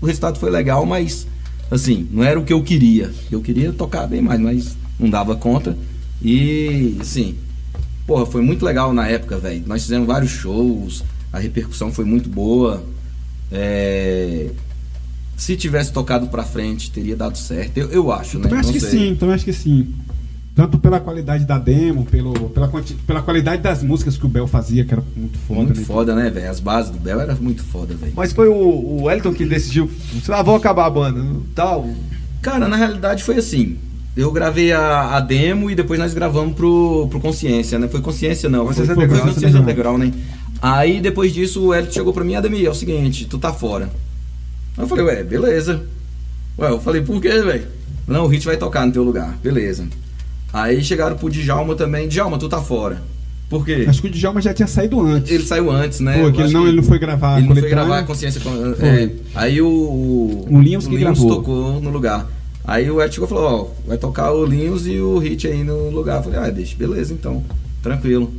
[0.00, 1.26] o resultado foi legal, mas
[1.70, 3.12] assim, não era o que eu queria.
[3.30, 5.76] Eu queria tocar bem mais, mas não dava conta.
[6.22, 7.34] E, assim,
[8.06, 9.62] porra, foi muito legal na época, velho.
[9.66, 12.82] Nós fizemos vários shows, a repercussão foi muito boa.
[13.52, 14.48] É,
[15.36, 17.76] Se tivesse tocado pra frente, teria dado certo.
[17.76, 18.44] Eu, eu acho, né?
[18.44, 18.90] Também acho Não que sei.
[18.90, 19.94] sim, também acho que sim.
[20.56, 22.72] Tanto pela qualidade da demo, pelo, pela,
[23.06, 25.60] pela qualidade das músicas que o Bel fazia, que era muito foda.
[25.64, 25.84] Muito né?
[25.84, 26.50] foda, né, velho?
[26.50, 28.14] As bases do Bel eram muito foda, velho.
[28.16, 29.90] Mas foi o, o Wellington que decidiu.
[30.30, 31.22] Ah, vou acabar a banda.
[31.54, 31.86] Tal.
[32.40, 33.76] Cara, na realidade foi assim.
[34.16, 37.86] Eu gravei a, a demo e depois nós gravamos pro, pro Consciência, né?
[37.86, 39.34] Foi Consciência não, Consciência foi, foi, Underground.
[39.34, 40.12] Consciência Underground, né?
[40.62, 43.90] Aí depois disso o Elton chegou pra mim, Ademir, é o seguinte, tu tá fora.
[44.74, 45.82] Aí eu falei, ué, beleza.
[46.58, 47.66] Ué, eu falei, por quê, velho?
[48.08, 49.86] Não, o Hit vai tocar no teu lugar, beleza.
[50.52, 53.02] Aí chegaram pro Djalma também, Djalma, tu tá fora.
[53.48, 53.84] Por quê?
[53.88, 55.30] Acho que o Djalma já tinha saído antes.
[55.30, 56.18] Ele saiu antes, né?
[56.20, 58.40] Pô, que ele não, que- ele não foi gravar ele não foi gravar a consciência.
[58.80, 59.68] é, aí o.
[60.48, 61.36] O Linhos que gravou.
[61.36, 62.26] tocou no lugar.
[62.64, 63.44] Aí o Ed chegou e falou:
[63.84, 66.16] Ó, vai tocar o Linhos e o Hit aí no lugar.
[66.18, 67.44] Eu falei: Ah, deixa, beleza então,
[67.82, 68.32] tranquilo.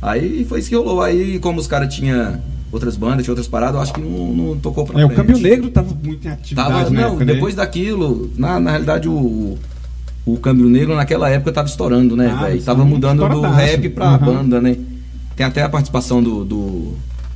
[0.00, 1.02] Aí foi isso que rolou.
[1.02, 4.56] Aí, como os caras tinham outras bandas, tinha outras paradas, eu acho que não, não
[4.58, 5.16] tocou pra É, o frente.
[5.16, 7.34] Câmbio Negro tava muito em atividade Tava, não, época, né?
[7.34, 9.58] depois daquilo, na, na realidade o,
[10.32, 12.62] o Câmbio Negro naquela época tava estourando, né, Ah, velho?
[12.62, 14.18] Tava mudando do rap pra Uhum.
[14.18, 14.76] banda, né?
[15.36, 16.94] Tem até a participação do, do,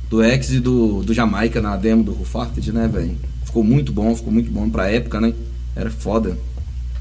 [0.09, 3.15] do X e do, do Jamaica na demo do Rufarted, né, velho?
[3.45, 5.33] Ficou muito bom, ficou muito bom pra época, né?
[5.75, 6.37] Era foda.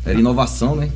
[0.05, 0.89] Era inovação, né?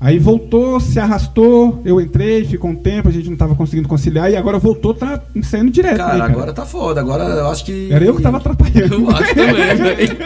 [0.00, 4.30] Aí voltou, se arrastou, eu entrei, ficou um tempo, a gente não tava conseguindo conciliar,
[4.30, 6.32] e agora voltou, tá saindo direto, Cara, né, cara?
[6.32, 7.00] agora tá foda.
[7.00, 7.88] Agora eu acho que.
[7.90, 8.94] Era eu que tava atrapalhando.
[9.00, 10.16] Eu acho também, velho.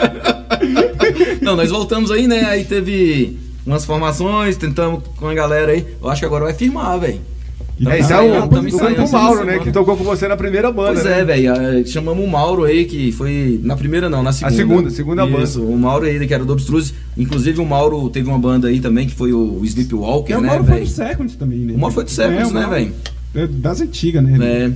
[1.43, 2.45] Não, nós voltamos aí, né?
[2.47, 3.39] Aí teve
[3.69, 5.87] umas formações, tentamos com a galera aí.
[6.01, 7.21] Eu acho que agora vai firmar, velho.
[7.87, 9.59] É, esse é o, tamo o Mauro, né?
[9.61, 10.95] Que tocou com você na primeira banda.
[10.95, 11.21] Pois né?
[11.21, 11.87] é, velho.
[11.87, 13.61] Chamamos o Mauro aí, que foi.
[13.63, 14.57] Na primeira não, na segunda.
[14.57, 15.45] segunda, segunda banda.
[15.45, 16.93] Isso, o Mauro aí, que era do Obstruse.
[17.17, 20.65] Inclusive o Mauro teve uma banda aí também, que foi o Sleepwalker, o né, Mauro
[20.65, 20.91] foi do velho?
[20.91, 21.75] Seconds também, né?
[21.75, 22.93] O Mauro foi do Seconds, o né, velho?
[23.35, 24.39] é Das antigas, né?
[24.45, 24.73] É.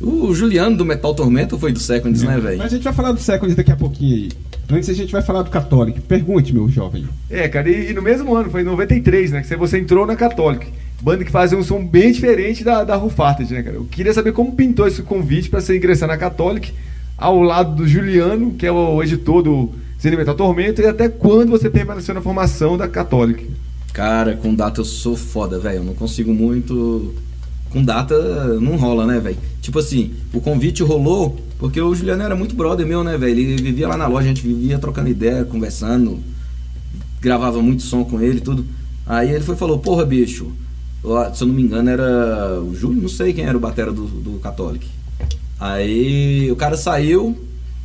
[0.00, 2.58] O Juliano do Metal Tormento foi do Seconds, né, velho?
[2.58, 4.28] Mas a gente vai falar do Seconds daqui a pouquinho aí.
[4.72, 6.00] Antes a gente vai falar do Católico.
[6.00, 7.04] Pergunte, meu jovem.
[7.28, 9.42] É, cara, e, e no mesmo ano, foi em 93, né?
[9.42, 10.66] Que você entrou na Católica.
[11.02, 13.76] Banda que fazia um som bem diferente da, da Rufarted, né, cara?
[13.76, 16.68] Eu queria saber como pintou esse convite pra você ingressar na Católica,
[17.18, 21.50] ao lado do Juliano, que é o editor do Cine Metal Tormento, e até quando
[21.50, 23.42] você permaneceu na formação da Católica.
[23.92, 25.78] Cara, com data eu sou foda, velho.
[25.78, 27.12] Eu não consigo muito.
[27.70, 28.14] Com data
[28.60, 29.38] não rola, né, velho?
[29.62, 33.38] Tipo assim, o convite rolou porque o Juliano era muito brother meu, né, velho?
[33.38, 36.18] Ele vivia lá na loja, a gente vivia trocando ideia, conversando,
[37.20, 38.64] gravava muito som com ele tudo.
[39.06, 40.50] Aí ele foi falou: Porra, bicho,
[41.34, 44.06] se eu não me engano era o Júlio, não sei quem era o batera do,
[44.06, 44.86] do Catholic.
[45.60, 47.38] Aí o cara saiu,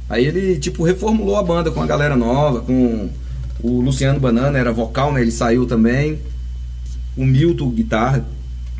[0.10, 3.10] aí ele tipo reformulou a banda com a galera nova, com
[3.62, 5.22] o Luciano Banana, era vocal, né?
[5.22, 6.18] Ele saiu também.
[7.18, 8.26] O Milton, guitarra,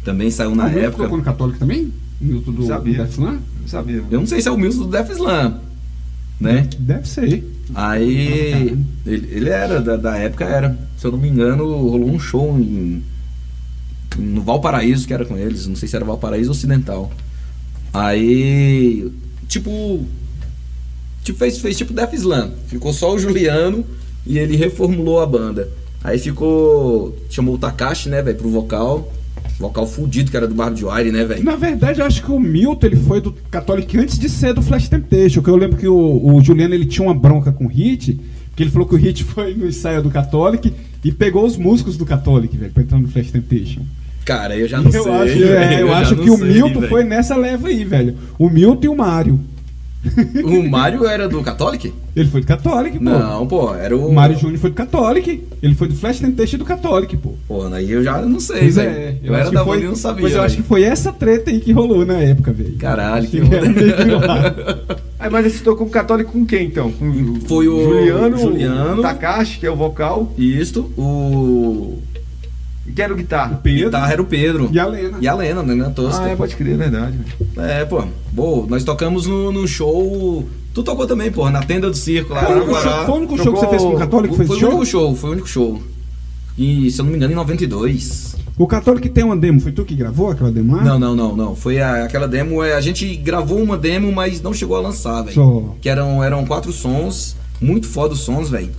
[0.06, 1.04] também saiu na o Milton época.
[1.04, 1.92] tocou no Católico também?
[2.22, 2.94] O Milton do, Sabia.
[2.94, 3.40] do Def Slam?
[3.66, 4.04] Sabia.
[4.10, 5.60] Eu não sei se é o Milton do Def Slam,
[6.40, 6.70] né?
[6.80, 7.44] Deve ser.
[7.74, 10.78] Aí ele, ele era, da, da época era.
[10.98, 13.04] Se eu não me engano, rolou um show em,
[14.18, 15.66] no Valparaíso, que era com eles.
[15.66, 17.12] Não sei se era Valparaíso Ocidental.
[17.92, 19.12] Aí,
[19.48, 20.06] tipo.
[21.24, 22.52] Tipo, fez, fez tipo Def Slam.
[22.68, 23.84] Ficou só o Juliano
[24.28, 25.68] e ele reformulou a banda.
[26.04, 27.18] Aí ficou.
[27.32, 29.12] Chamou o Takashi, né, velho, pro vocal.
[29.60, 31.44] Vocal fudido, que era do de Wire, né, velho?
[31.44, 34.62] Na verdade, eu acho que o Milton ele foi do Católico antes de ser do
[34.62, 35.42] Flash Temptation.
[35.42, 38.20] Que eu lembro que o, o Juliano ele tinha uma bronca com o Hit.
[38.56, 40.70] Que ele falou que o Hit foi no ensaio do Católico
[41.04, 43.82] e pegou os músicos do Católico, velho, pra entrar no Flash Temptation.
[44.26, 45.12] Cara, eu já não eu sei.
[45.14, 48.18] acho, é, eu já acho que o Milton foi nessa leva aí, velho.
[48.38, 49.40] O Milton e o Mário.
[50.44, 51.94] O Mário era do Catholic?
[52.16, 53.04] Ele foi do Catholic, pô.
[53.04, 54.08] Não, pô, era o.
[54.10, 55.44] O Mário Júnior foi do Catholic.
[55.62, 57.34] Ele foi do Flash Temptation do Catholic, pô.
[57.48, 58.90] Pô, aí eu já não sei, Pois velho.
[58.90, 60.22] é, Eu, acho era da foi, e não sabia.
[60.22, 62.76] Pois eu acho que foi essa treta aí que rolou na época, velho.
[62.78, 64.56] Caralho, que que lá.
[65.18, 66.92] Aí, mas você tocou com católico com quem então?
[66.92, 69.02] Com Foi o Juliano, Juliano.
[69.02, 72.00] Takashi, que é o vocal, Isto, o.
[72.96, 73.60] e que era o guitarra.
[73.62, 74.70] Pedro Guitarra era o Pedro.
[74.72, 75.18] e a Lena.
[75.20, 75.76] E a Lena, né?
[75.76, 76.24] Na tosca.
[76.24, 77.18] Ah, é, pode crer, é verdade.
[77.58, 78.04] É, pô.
[78.32, 80.48] Boa, nós tocamos no, no show.
[80.74, 82.44] Tu tocou também, pô, na tenda do circo lá.
[82.46, 84.36] Foi o único show, foi o único show que você fez com o Católico?
[84.36, 84.70] Foi, Foi o show?
[84.70, 85.84] único show, foi o único show.
[86.58, 88.36] E, se eu não me engano, em 92.
[88.58, 90.84] O Católico tem uma demo, foi tu que gravou aquela demo lá?
[90.84, 91.56] Não, não, não, não.
[91.56, 92.64] Foi a- aquela demo.
[92.64, 95.34] é, A gente gravou uma demo, mas não chegou a lançar, velho.
[95.36, 95.76] Só.
[95.82, 98.70] Que eram, eram quatro sons, muito foda os sons, velho.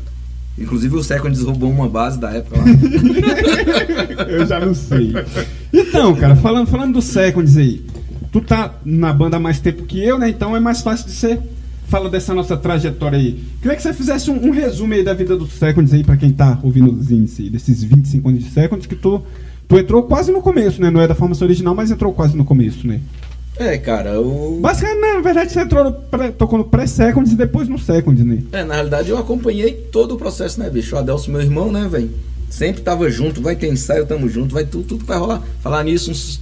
[0.58, 2.64] Inclusive o Seconds roubou uma base da época lá.
[4.28, 5.12] Eu já não sei.
[5.72, 7.84] Então, cara, falando, falando do Seconds aí,
[8.32, 10.28] tu tá na banda há mais tempo que eu, né?
[10.28, 11.40] Então é mais fácil de ser.
[11.88, 13.40] Fala dessa nossa trajetória aí.
[13.62, 16.30] Queria que você fizesse um, um resumo aí da vida do Seconds aí, pra quem
[16.30, 19.22] tá ouvindo os índices, desses 25 anos de Seconds, que tu,
[19.68, 20.90] tu entrou quase no começo, né?
[20.90, 23.00] Não é da formação original, mas entrou quase no começo, né?
[23.58, 24.58] É, cara, o.
[24.60, 28.38] Basicamente, na verdade, você entrou no pré, tocou no pré-Seconds e depois no Seconds, né?
[28.52, 30.94] É, na realidade eu acompanhei todo o processo, né, bicho?
[30.94, 32.10] O Adelso, meu irmão, né, velho?
[32.50, 35.42] Sempre tava junto, vai ter ensaio, tamo junto, vai tudo, tudo que vai rolar.
[35.62, 36.40] Falar nisso, uns...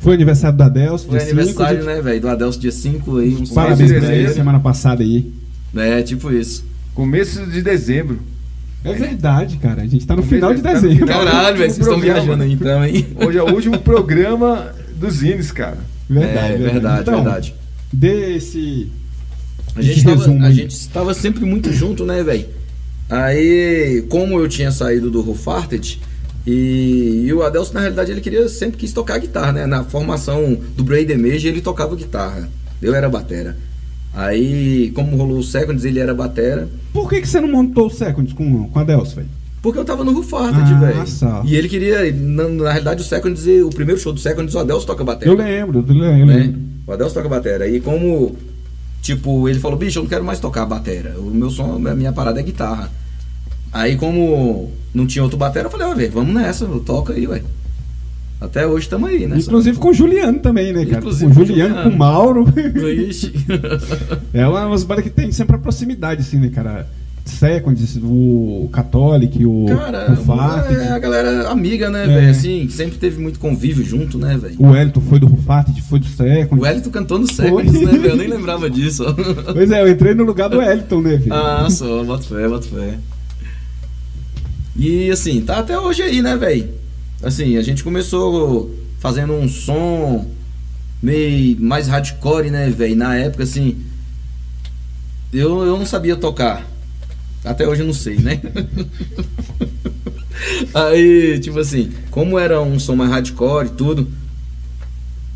[0.00, 2.20] Foi aniversário da Delcio, foi dia cinco, aniversário, gente- né, velho?
[2.22, 4.34] Do Adelso dia 5 aí, uns Parabéns de pra ele dezembro.
[4.34, 5.30] semana passada aí.
[5.76, 6.64] É, tipo isso.
[6.94, 8.18] Começo de dezembro.
[8.82, 9.82] É verdade, cara.
[9.82, 11.06] A gente tá no Um final de no dezembro.
[11.06, 13.06] Caralho, velho, vocês estão viajando aí então, hein?
[13.24, 15.76] Hoje é o último programa dos Ines, cara.
[16.18, 17.54] É, verdade, Então, verdade.
[17.92, 18.90] Dê esse.
[19.76, 22.46] A gente, tava, a gente estava sempre muito junto, né, velho?
[23.08, 26.00] Aí, como eu tinha saído do Rufarted,
[26.46, 29.66] e, e o Adelso, na realidade, ele queria sempre quis tocar guitarra, né?
[29.66, 32.48] Na formação do Braden Mage, ele tocava guitarra.
[32.80, 33.56] Eu era batera.
[34.12, 36.68] Aí, como rolou o Seconds, ele era batera.
[36.92, 39.28] Por que, que você não montou o Seconds com, com a Delcio, velho?
[39.62, 41.42] Porque eu tava no Rufarted, Ah, velho.
[41.44, 44.86] E ele queria, na, na realidade, o Seconds, o primeiro show do Seconds, o Adelso
[44.86, 45.30] toca batera.
[45.30, 46.26] Eu lembro, eu lembro.
[46.26, 46.54] né?
[46.86, 47.68] O Adelso toca batera.
[47.68, 48.36] E como,
[49.02, 51.14] tipo, ele falou, bicho, eu não quero mais tocar batera.
[51.18, 52.90] O meu som, a minha parada é guitarra.
[53.72, 57.42] Aí como não tinha outro batera, eu falei, ó, velho, vamos nessa, toca aí, ué.
[58.40, 59.36] Até hoje estamos aí, né?
[59.38, 60.98] Inclusive com o Juliano também, né, cara?
[61.00, 61.90] Inclusive com o Juliano, Juliano.
[61.90, 62.46] com o Mauro.
[62.88, 63.32] Ixi.
[64.32, 66.88] é uma umas bandas que tem sempre a proximidade, assim, né, cara?
[67.24, 70.70] Seconds, o Catholic, o, Cara, o Fart.
[70.70, 72.06] é a galera amiga, né, É.
[72.06, 72.30] velho?
[72.30, 74.56] Assim, sempre teve muito convívio junto, né, velho?
[74.58, 76.62] O Elton foi do Rufart, foi do Seconds.
[76.62, 77.84] O Elito cantou no Seconds, Foi.
[77.86, 78.06] né, velho?
[78.08, 79.04] Eu nem lembrava disso.
[79.52, 81.32] Pois é, eu entrei no lugar do Elton, né, filho?
[81.34, 82.98] Ah, só, bota fé, bota fé.
[84.76, 86.68] E assim, tá até hoje aí, né, velho?
[87.22, 90.26] Assim, a gente começou fazendo um som
[91.02, 92.96] meio mais hardcore, né, velho?
[92.96, 93.76] Na época, assim,
[95.32, 96.66] eu, eu não sabia tocar.
[97.44, 98.40] Até hoje eu não sei, né?
[100.74, 104.08] aí, tipo assim, como era um som mais hardcore e tudo,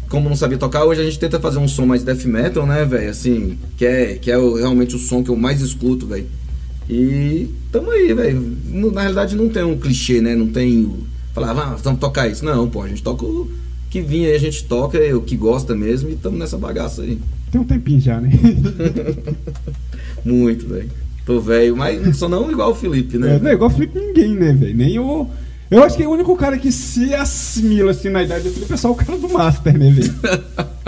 [0.09, 2.85] como não sabia tocar, hoje a gente tenta fazer um som mais death metal, né,
[2.85, 3.11] velho?
[3.11, 6.27] Assim, que é, que é o- realmente o som que eu mais escuto, velho.
[6.89, 8.57] E tamo aí, velho.
[8.93, 10.35] Na realidade não tem um clichê, né?
[10.35, 10.89] Não tem.
[11.33, 12.45] Falar, ah, vamos tocar isso.
[12.45, 13.51] Não, pô, a gente toca o
[13.91, 17.03] que vinha aí, a gente toca é o que gosta mesmo e tamo nessa bagaça
[17.03, 17.19] aí.
[17.51, 18.31] Tem um tempinho já, né?
[20.25, 20.91] Muito, velho.
[21.25, 23.37] Tô velho, mas não sou não igual o Felipe, né?
[23.37, 24.77] É, não é igual o Felipe ninguém, né, velho?
[24.77, 25.29] Nem o.
[25.71, 28.77] Eu acho que o único cara que se assimila assim na idade do Felipe é
[28.77, 30.15] só o cara do Master, né, velho?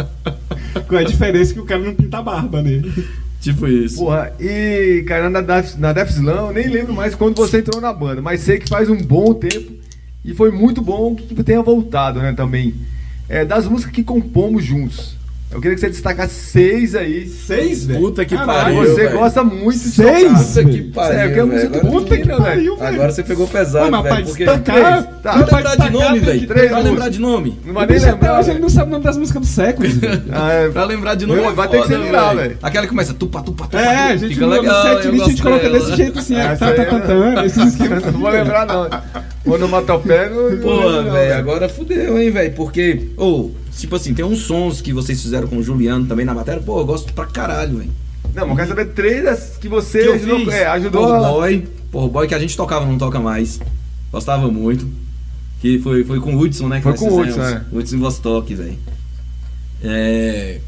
[0.87, 2.82] Com a diferença que o cara não pinta a barba, né?
[3.41, 3.99] Tipo isso.
[3.99, 7.80] Porra, e, cara, na Def, na Def Slam, eu nem lembro mais quando você entrou
[7.80, 9.72] na banda, mas sei que faz um bom tempo
[10.24, 12.74] e foi muito bom que tenha voltado, né, também.
[13.28, 15.16] É, das músicas que compomos juntos.
[15.57, 17.27] Eu queria que você destacasse seis aí.
[17.27, 17.99] Seis, velho?
[18.01, 18.77] Puta que Que pariu.
[18.83, 19.19] você velho.
[19.19, 20.33] gosta muito de Seis?
[20.33, 20.93] Puta que velho.
[20.93, 21.17] pariu.
[21.17, 21.47] Sério, que é velho.
[21.47, 22.95] música do Agora- Puta que pariu, velho.
[22.95, 24.27] Agora você pegou pesado, Mas, velho.
[24.27, 24.45] Porque...
[24.45, 25.03] destacar.
[25.23, 25.33] Tá.
[25.33, 26.47] Pra pra lembrar de nome, velho.
[26.47, 27.59] Três Pra lembrar de nome.
[27.65, 28.39] Não O vai nem lembrar.
[28.39, 29.47] hoje ele não sabe o nome das músicas do
[29.99, 30.23] velho.
[30.31, 30.69] Ah, é.
[30.69, 32.59] Pra lembrar de nome Vai- é vai ter que foda, se virar, velho.
[32.63, 33.79] Aquela que começa tupa, tupa, tupa.
[33.81, 36.37] É, a gente Fica legal, no set eu list a gente coloca desse jeito assim,
[36.37, 38.05] é, Essa tá, tá aí, cantando, esses esquemas.
[38.05, 38.91] Não vou lembrar, não.
[39.55, 40.59] Onomatopé não.
[40.59, 42.53] Porra, não, velho, agora fudeu, hein, velho?
[42.53, 46.35] Porque, ou, tipo assim, tem uns sons que vocês fizeram com o Juliano também na
[46.35, 47.91] matéria, pô, eu gosto pra caralho, velho.
[48.35, 51.18] Não, mas eu quero saber três das que você Que ajudou, fiz, é, ajudou Porra.
[51.20, 53.61] Boy, Porra Boy que a gente tocava, não toca mais.
[54.12, 54.87] Gostava muito.
[55.61, 56.77] Que foi, foi com o Hudson, né?
[56.77, 57.20] que Foi com o.
[57.20, 57.62] Hudson, é.
[57.72, 58.79] Hudson Vostok, velho.
[59.83, 60.61] É.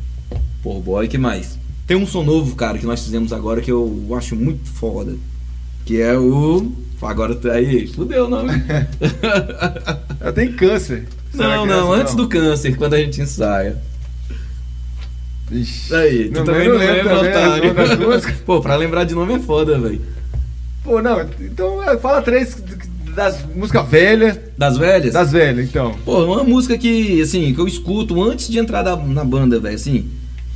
[0.62, 1.58] Porra Boy, que mais?
[1.86, 5.14] Tem um som novo, cara, que nós fizemos agora que eu acho muito foda.
[5.84, 6.72] Que é o.
[7.00, 8.50] Agora tá aí, fudeu o nome.
[10.20, 11.06] Ela tem câncer.
[11.34, 13.76] Não, é não, antes do câncer, quando a gente ensaia.
[15.50, 15.94] Ixi.
[15.94, 18.08] Aí, tu Não, também não não lembra, otário.
[18.08, 18.36] músicas.
[18.44, 20.00] Pô, pra lembrar de nome é foda, velho.
[20.84, 22.56] Pô, não, então é, fala três
[23.14, 24.38] das músicas velhas.
[24.56, 25.12] Das velhas?
[25.12, 25.96] Das velhas, então.
[26.04, 30.08] Pô, uma música que, assim, que eu escuto antes de entrar na banda, velho, assim,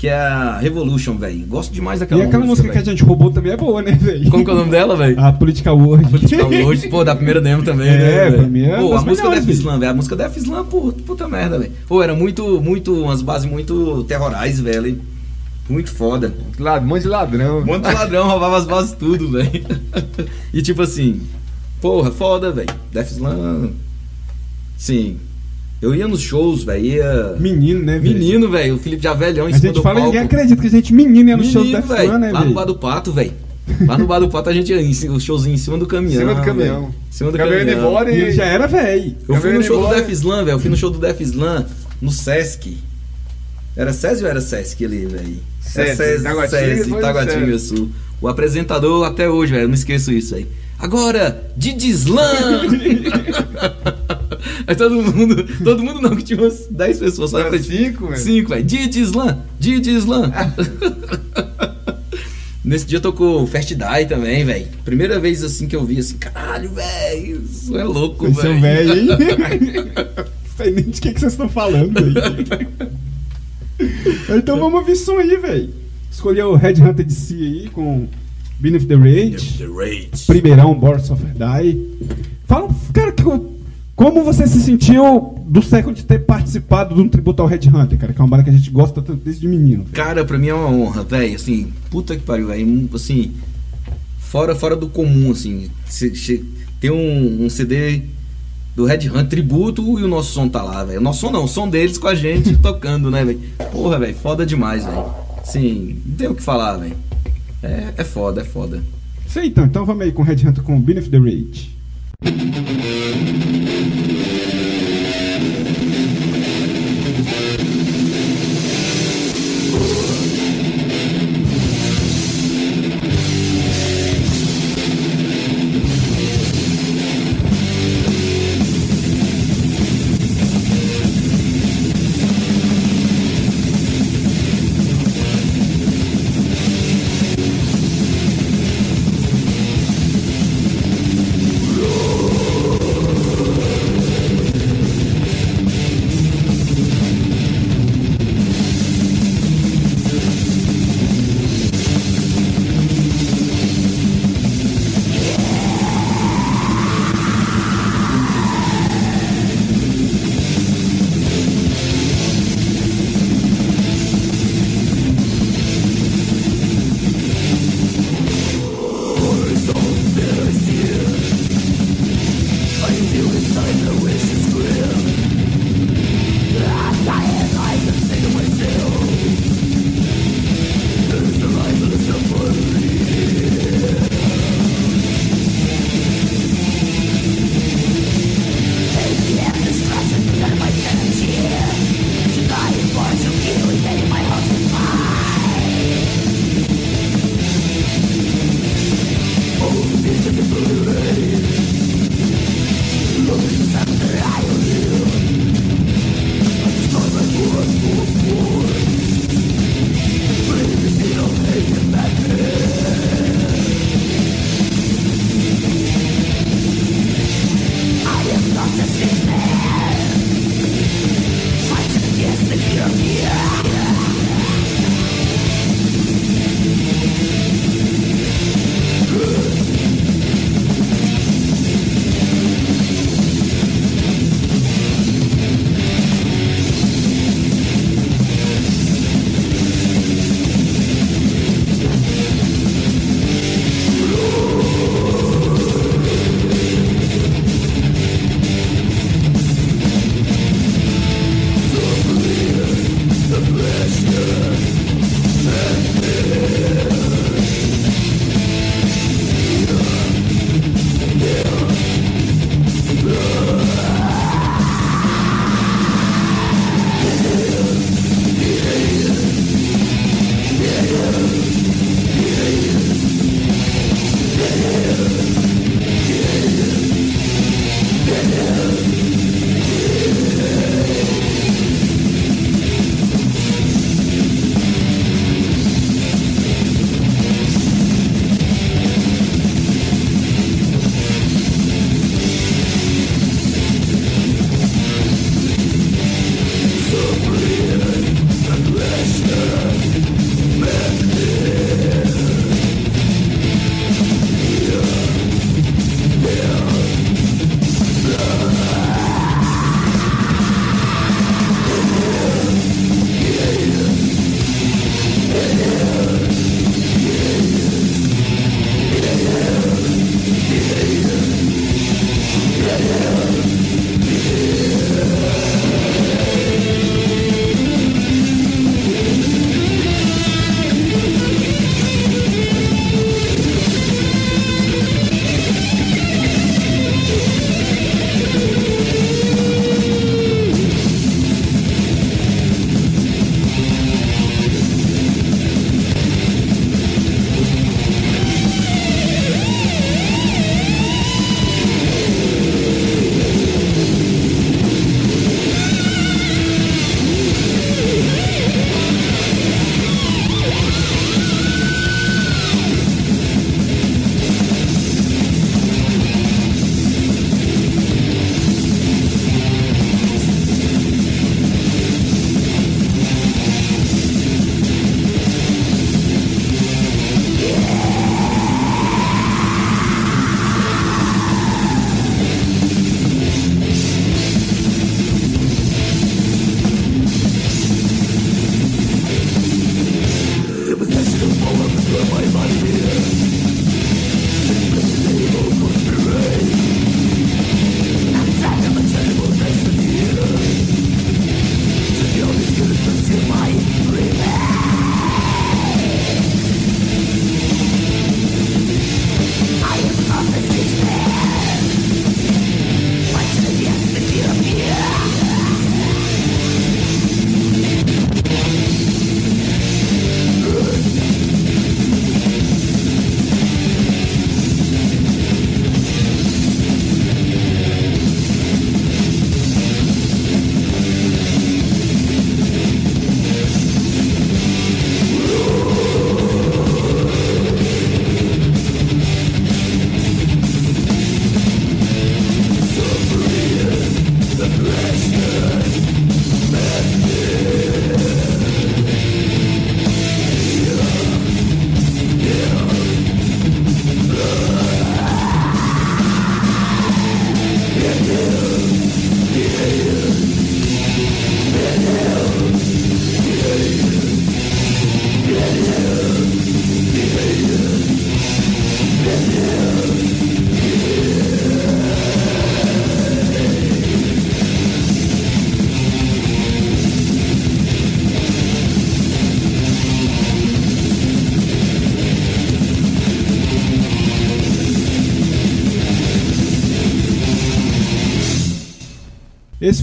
[0.03, 1.47] que é a Revolution, velho.
[1.47, 4.29] Gosto demais E daquela aquela música que a gente roubou também é boa, né, velho?
[4.33, 5.15] Como que é o nome dela, velho?
[5.21, 6.11] A Political Word.
[6.11, 8.25] Political Words, pô, da primeira demo também, É, né?
[8.25, 8.39] velho?
[8.39, 9.49] pra mim é Pô, a música Def.
[9.49, 9.93] Slam, velho.
[9.93, 11.71] A música Def Slam, pô, puta merda, velho.
[11.87, 15.01] Pô, era muito, muito, umas bases muito terrorais, velho.
[15.71, 16.35] Muito foda.
[16.59, 17.59] Um monte de ladrão.
[17.61, 19.65] Um monte de ladrão roubava as bases tudo, velho.
[20.53, 21.21] E tipo assim,
[21.81, 22.75] porra, foda, velho.
[22.91, 23.71] Def Slam.
[24.77, 25.17] Sim.
[25.83, 26.85] Eu ia nos shows, velho.
[26.85, 27.37] Ia.
[27.41, 28.15] Menino, né, velho?
[28.15, 28.77] Menino, velho.
[28.77, 30.13] O Felipe já velhão em A cima gente do fala e palco.
[30.15, 32.05] ninguém acredita que a gente menino ia no show do Menino, Def velho.
[32.05, 32.55] Slam, né, Lá no?
[32.55, 33.33] Bar do Pato, velho.
[33.87, 35.87] Lá no Bar do Pato a gente ia em cima- o showzinho em cima do
[35.87, 36.15] caminhão.
[36.15, 36.81] Em cima do caminhão.
[36.83, 36.95] velho.
[36.95, 37.79] Em cima do Caminhão caminhão.
[37.81, 39.17] embora E ele já era velho.
[39.29, 39.95] Eu fui Caminhão no show do.
[39.95, 40.55] Def Slam, velho.
[40.55, 41.67] Eu fui no show do Def Slam
[42.01, 42.79] no Sesc.
[43.77, 45.37] Era SESI ou era Sesc ali, velho?
[45.61, 47.89] Sesc, Era Taguatinga, SESI, foi no Taguatinga Sul.
[48.21, 49.65] O apresentador até hoje, velho.
[49.65, 50.47] eu Não esqueço isso aí.
[50.79, 52.63] Agora, Didi Slam!
[54.67, 57.65] Aí todo mundo, todo mundo não, que tinha umas 10 pessoas só na frente.
[57.65, 58.21] cinco, velho?
[58.21, 58.65] Cinco, velho.
[58.65, 59.39] Didi Slam!
[59.59, 60.33] Didi Slam!
[62.65, 64.69] Nesse dia tocou Fast Die também, velho.
[64.85, 68.55] Primeira vez assim que eu vi assim, caralho, velho, isso é louco, é velho.
[68.55, 69.09] um velho, hein?
[70.53, 72.15] Não sei nem de que, que vocês estão falando aí.
[74.39, 75.71] então vamos ouvir som aí, velho.
[76.11, 78.07] Escolheu o Red Hunter de Si aí com
[78.61, 79.59] Beneath the Rage.
[79.59, 80.27] The Rage.
[80.27, 81.81] Primeirão, Boris of Die.
[82.47, 83.23] Fala, cara, que,
[84.03, 87.97] como você se sentiu do século de ter participado de um tributo ao Red Hunter,
[87.97, 88.13] cara?
[88.13, 89.85] Que é uma banda que a gente gosta tanto desde menino.
[89.85, 89.95] velho.
[89.95, 91.37] Cara, pra mim é uma honra, velho.
[91.37, 92.91] Assim, puta que pariu, velho.
[92.93, 93.33] Assim,
[94.19, 95.71] fora, fora do comum, assim.
[96.81, 98.03] Tem um, um CD
[98.75, 100.99] do Red Hunt tributo e o nosso som tá lá, velho.
[100.99, 103.41] O nosso som não, o som deles com a gente tocando, né, velho?
[103.71, 105.15] Porra, velho, foda demais, velho.
[105.41, 106.97] Assim, não tem o que falar, velho.
[107.63, 108.83] É, é foda, é foda.
[109.29, 111.72] Sei então, então vamos aí com Red Hunter com Beneath the Rage.
[112.25, 114.32] Thank you.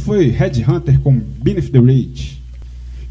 [0.10, 2.42] Foi Headhunter com Beneath the Rage.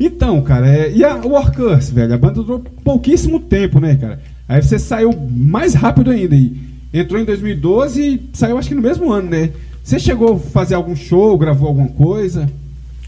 [0.00, 2.12] Então, cara, é, e a War Curse, velho?
[2.12, 4.20] A banda durou pouquíssimo tempo, né, cara?
[4.48, 6.34] Aí você saiu mais rápido ainda.
[6.34, 6.56] E
[6.92, 9.50] entrou em 2012 e saiu acho que no mesmo ano, né?
[9.80, 12.50] Você chegou a fazer algum show, gravou alguma coisa?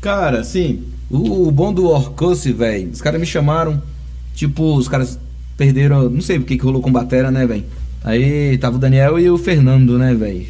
[0.00, 3.82] Cara, assim, o, o bom do Orcose, velho, os caras me chamaram,
[4.36, 5.18] tipo, os caras
[5.56, 7.64] perderam, não sei porque que rolou com batera, né, velho?
[8.04, 10.46] Aí tava o Daniel e o Fernando, né, velho?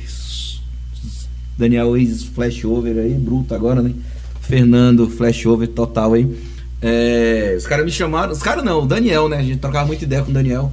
[1.61, 3.95] Daniel ex flashover aí, bruto agora, né?
[4.41, 6.27] Fernando, flashover total aí.
[6.83, 9.37] É, os caras me chamaram, os caras não, o Daniel, né?
[9.37, 10.73] A gente trocava muita ideia com o Daniel,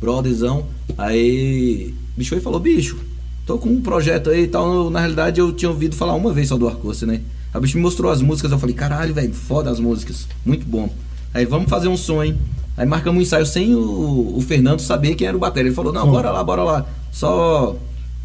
[0.00, 0.66] brotherzão.
[0.98, 2.98] Aí, o bicho foi e falou: bicho,
[3.46, 4.90] tô com um projeto aí e tal.
[4.90, 7.20] Na realidade, eu tinha ouvido falar uma vez só do Arcoce, né?
[7.52, 10.66] Aí o bicho me mostrou as músicas, eu falei: caralho, velho, foda as músicas, muito
[10.66, 10.92] bom.
[11.32, 12.36] Aí, vamos fazer um som, hein?
[12.76, 15.68] Aí marcamos um ensaio sem o, o Fernando saber quem era o bateria.
[15.68, 16.86] Ele falou: não, bora lá, bora lá.
[17.12, 17.76] Só.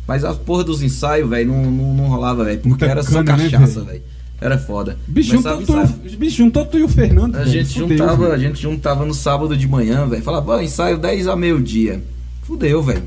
[0.10, 2.58] Mas a porra dos ensaios, velho, não, não, não rolava, velho.
[2.58, 3.86] Porque Muita era só cana, né, cachaça, velho?
[3.86, 4.02] velho.
[4.42, 4.98] Era foda.
[5.08, 7.36] Bicho, juntou o tu, ensaio- bicho, juntou tu e o Fernando.
[7.36, 10.24] a gente fudeu, juntava, a gente juntava no sábado de manhã, velho.
[10.24, 12.04] Falava, "Ó, ensaio 10 a meio-dia.
[12.42, 13.04] Fudeu, velho.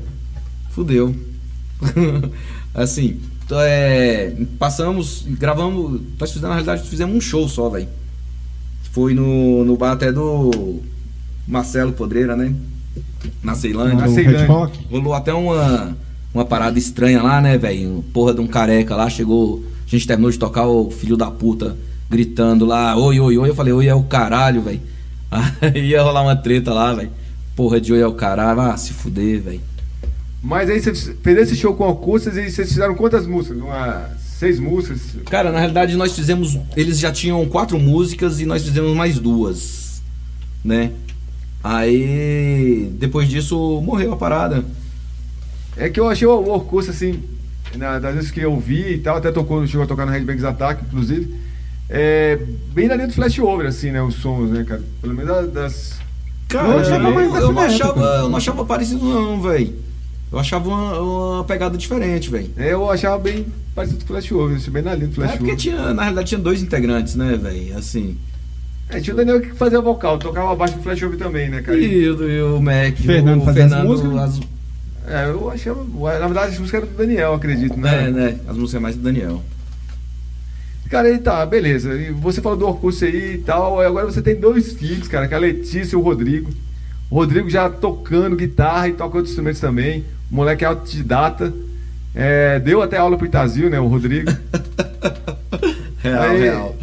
[0.69, 1.13] Fudeu.
[2.73, 7.89] assim, então, é, passamos, gravamos, nós fizemos, na realidade, fizemos um show só, velho.
[8.93, 10.79] Foi no, no bar até do
[11.45, 12.55] Marcelo Podreira, né?
[13.43, 14.05] Na Ceilândia.
[14.07, 14.47] No Ceilândia.
[14.89, 15.97] Rolou até uma,
[16.33, 18.03] uma parada estranha lá, né, velho?
[18.11, 19.63] Porra de um careca lá, chegou.
[19.85, 21.77] A gente terminou de tocar o filho da puta
[22.09, 23.49] gritando lá, oi, oi, oi.
[23.49, 24.81] Eu falei, oi é o caralho, velho.
[25.61, 27.11] Aí ia rolar uma treta lá, velho.
[27.55, 29.61] Porra de oi é o caralho, ah, se fuder, velho.
[30.41, 33.57] Mas aí você fez esse show com acústicas e vocês fizeram quantas músicas?
[33.61, 34.99] Uma, seis músicas?
[35.29, 36.59] Cara, na realidade nós fizemos.
[36.75, 40.01] Eles já tinham quatro músicas e nós fizemos mais duas,
[40.61, 40.91] né?
[41.63, 44.65] Aí depois disso morreu a parada.
[45.77, 47.19] É que eu achei o Orcus, assim,
[47.75, 50.21] na- das vezes que eu vi e tal, até tocou, chegou a tocar no Red
[50.21, 51.33] Banks Attack, inclusive,
[51.89, 52.37] é,
[52.73, 54.83] bem na linha do flashover, assim, né, os sons, né, cara?
[55.01, 55.93] Pelo menos da- das...
[56.49, 59.73] Cara, Eu eu, achava mais eu não achava, eu não achava parecido não, velho.
[60.31, 62.49] Eu achava uma, uma pegada diferente, velho.
[62.57, 65.37] É, eu achava bem parecido com o flashover, assim, bem na linha do É flashover.
[65.39, 67.75] porque tinha, na realidade tinha dois integrantes, né, velho?
[67.77, 68.17] Assim.
[68.89, 71.77] É, tinha o Daniel que fazia vocal, tocava baixo do flashover também, né, cara?
[71.77, 72.95] E, o- e o Mac.
[72.97, 74.39] Fernando o as Fernando, as-
[75.07, 78.07] É, eu achava, na verdade as músicas eram do Daniel, acredito, né?
[78.07, 78.39] é, né?
[78.47, 79.41] As músicas mais do Daniel.
[80.89, 81.93] Cara, aí tá, beleza.
[81.95, 83.81] E você falou do Orkut aí e tal.
[83.81, 86.51] Agora você tem dois filhos, cara, que é a Letícia e o Rodrigo.
[87.09, 90.05] O Rodrigo já tocando guitarra e toca outros instrumentos também.
[90.31, 91.51] O moleque é autodidata.
[92.13, 94.31] É, deu até aula pro Itazil, né, o Rodrigo.
[95.97, 96.75] Real, Aí- real.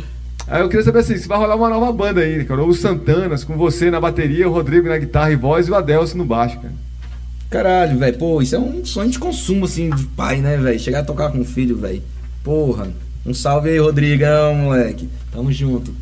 [0.49, 2.65] Aí eu queria saber assim, se vai rolar uma nova banda aí, cara.
[2.65, 6.19] Os Santanas, com você na bateria, o Rodrigo na guitarra e voz e o Adelso
[6.19, 6.73] no baixo, cara.
[7.51, 8.17] Caralho, velho.
[8.17, 10.79] Pô, isso é um sonho de consumo, assim, de pai, né, velho?
[10.79, 12.01] Chegar a tocar com o filho, velho.
[12.45, 12.89] Porra.
[13.27, 15.09] Um salve aí, Rodrigão, moleque.
[15.33, 15.93] Tamo junto.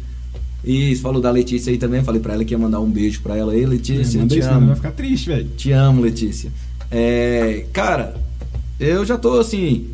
[0.62, 2.04] Você falou da Letícia aí também.
[2.04, 3.56] Falei pra ela que ia mandar um beijo pra ela.
[3.56, 4.66] Ei, Letícia, Manda te isso, não, amo.
[4.66, 5.48] vai ficar triste, velho.
[5.56, 6.52] Te amo, Letícia.
[6.90, 8.14] É, cara,
[8.78, 9.88] eu já tô assim,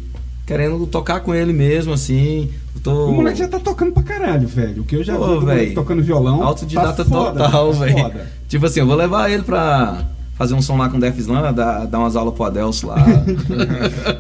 [0.47, 2.51] querendo tocar com ele mesmo, assim.
[2.83, 3.07] Tô.
[3.11, 4.83] O moleque já tá tocando pra caralho, velho.
[4.83, 5.75] O que eu já Pô, vi do moleque véi.
[5.75, 6.43] tocando violão.
[6.43, 8.13] Autodidata tá foda, total, tá velho.
[8.49, 11.53] Tipo assim, eu vou levar ele pra fazer um som lá com o Def Slam,
[11.53, 12.97] dar, dar umas aulas pro Adelso lá.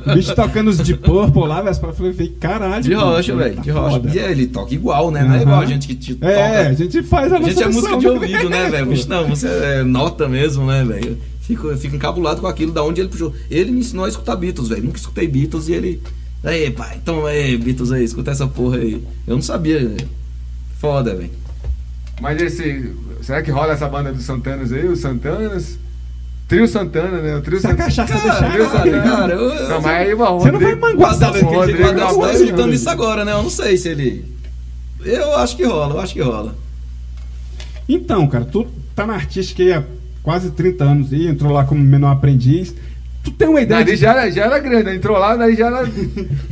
[0.07, 1.77] O bicho tocando os de Purple lá, velho.
[1.83, 2.83] Eu falei, caralho.
[2.83, 3.91] de rocha, velho, tá de rocha.
[3.91, 4.11] foda.
[4.15, 5.25] E ele toca igual, né?
[5.25, 6.31] Não é igual a gente que te toca.
[6.31, 8.87] É, a gente faz a A gente é música de ouvido, né, velho?
[8.87, 11.19] Bicho, não, você é nota mesmo, né, velho?
[11.41, 13.35] Fico, fico encabulado com aquilo, da onde ele puxou.
[13.51, 14.85] Ele me ensinou a escutar Beatles, velho.
[14.85, 16.03] Nunca escutei Beatles e ele.
[16.43, 19.03] Aí, pai, então aí, Beatles aí, escuta essa porra aí.
[19.27, 20.09] Eu não sabia, velho.
[20.79, 21.31] Foda, velho.
[22.21, 22.93] Mas esse.
[23.23, 24.87] Será que rola essa banda dos Santanas aí?
[24.87, 25.79] Os Santanas?
[26.47, 27.37] Trio Santana, né?
[27.37, 27.85] O trio Se a Santana.
[27.89, 28.51] cachaça Cara, deixar.
[28.53, 29.03] Trio Santana.
[29.03, 31.93] cara, eu- Não, mas aí, mano, Você não vai Rodrigo- O manguar Adelso, Rodrigo o
[31.93, 33.33] não tá escutando isso agora, né?
[33.33, 34.25] Eu não sei se ele.
[35.05, 36.55] Eu acho que rola, eu acho que rola.
[37.89, 39.83] Então, cara, tu tá na artística aí há
[40.23, 42.75] quase 30 anos aí, entrou lá como menor aprendiz.
[43.23, 44.03] Tu tem uma ideia Nariz de...
[44.05, 44.95] já era, já era grande, né?
[44.97, 45.87] entrou lá, nariz já era,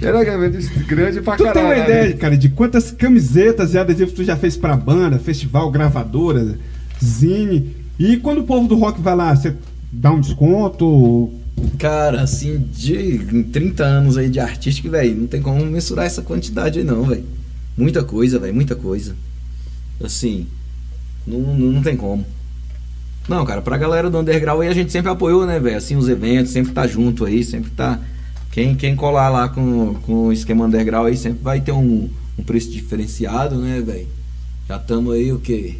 [0.00, 1.52] já era grande, pra Tu caralho.
[1.52, 1.84] tem uma né?
[1.84, 6.56] ideia, cara, de quantas camisetas e adesivos tu já fez pra banda, festival, gravadora,
[7.02, 7.76] zine?
[7.98, 9.54] E quando o povo do rock vai lá, você
[9.92, 11.30] dá um desconto?
[11.78, 16.22] Cara, assim, de em 30 anos aí de artística, velho, não tem como mensurar essa
[16.22, 17.24] quantidade aí não, velho.
[17.76, 19.14] Muita coisa, velho, muita coisa.
[20.02, 20.46] Assim,
[21.26, 22.24] não, não, não tem como.
[23.28, 25.76] Não, cara, pra galera do underground aí a gente sempre apoiou, né, velho?
[25.76, 28.00] Assim, os eventos, sempre tá junto aí, sempre tá.
[28.50, 32.42] Quem, quem colar lá com, com o esquema underground aí sempre vai ter um, um
[32.42, 34.08] preço diferenciado, né, velho?
[34.68, 35.76] Já tamo aí o quê?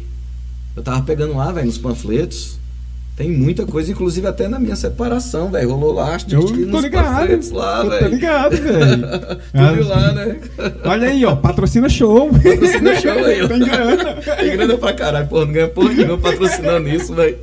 [0.75, 2.57] Eu tava pegando lá, velho, nos panfletos.
[3.15, 5.69] Tem muita coisa, inclusive até na minha separação, velho.
[5.69, 7.53] Rolou lá, acho Eu que tô ligado.
[7.53, 8.07] lá, eu tô velho.
[8.09, 9.03] ligado, velho.
[9.53, 10.35] Tu viu lá, né?
[10.83, 12.31] Olha aí, ó, patrocina show.
[12.31, 13.47] Patrocina show aí, ó.
[13.47, 14.15] Tem grana.
[14.15, 17.37] Tem grana pra caralho, porra, não ganha porra nenhuma patrocinando isso, velho.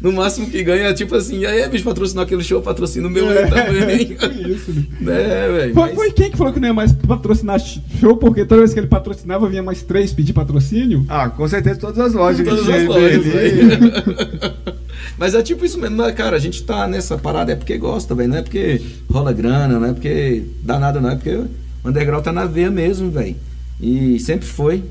[0.00, 3.10] No máximo que ganha é tipo assim, e aí, bicho, patrocinou aquele show, patrocina o
[3.10, 4.16] meu aí também.
[4.50, 5.22] isso, né?
[5.22, 5.74] É, velho.
[5.74, 8.74] Foi, mas- foi quem que falou que não ia mais patrocinar show, porque toda vez
[8.74, 11.06] que ele patrocinava, vinha mais três pedir patrocínio?
[11.08, 12.44] Ah, com certeza todas as lojas.
[12.44, 14.81] Todas as lojas, velho.
[15.18, 16.36] Mas é tipo isso mesmo, né, cara?
[16.36, 18.28] A gente tá nessa parada é porque gosta, velho.
[18.30, 18.80] Não é porque
[19.10, 21.10] rola grana, não é porque dá nada, não.
[21.10, 21.48] É porque o
[21.84, 23.36] underground tá na veia mesmo, velho.
[23.80, 24.82] E sempre foi.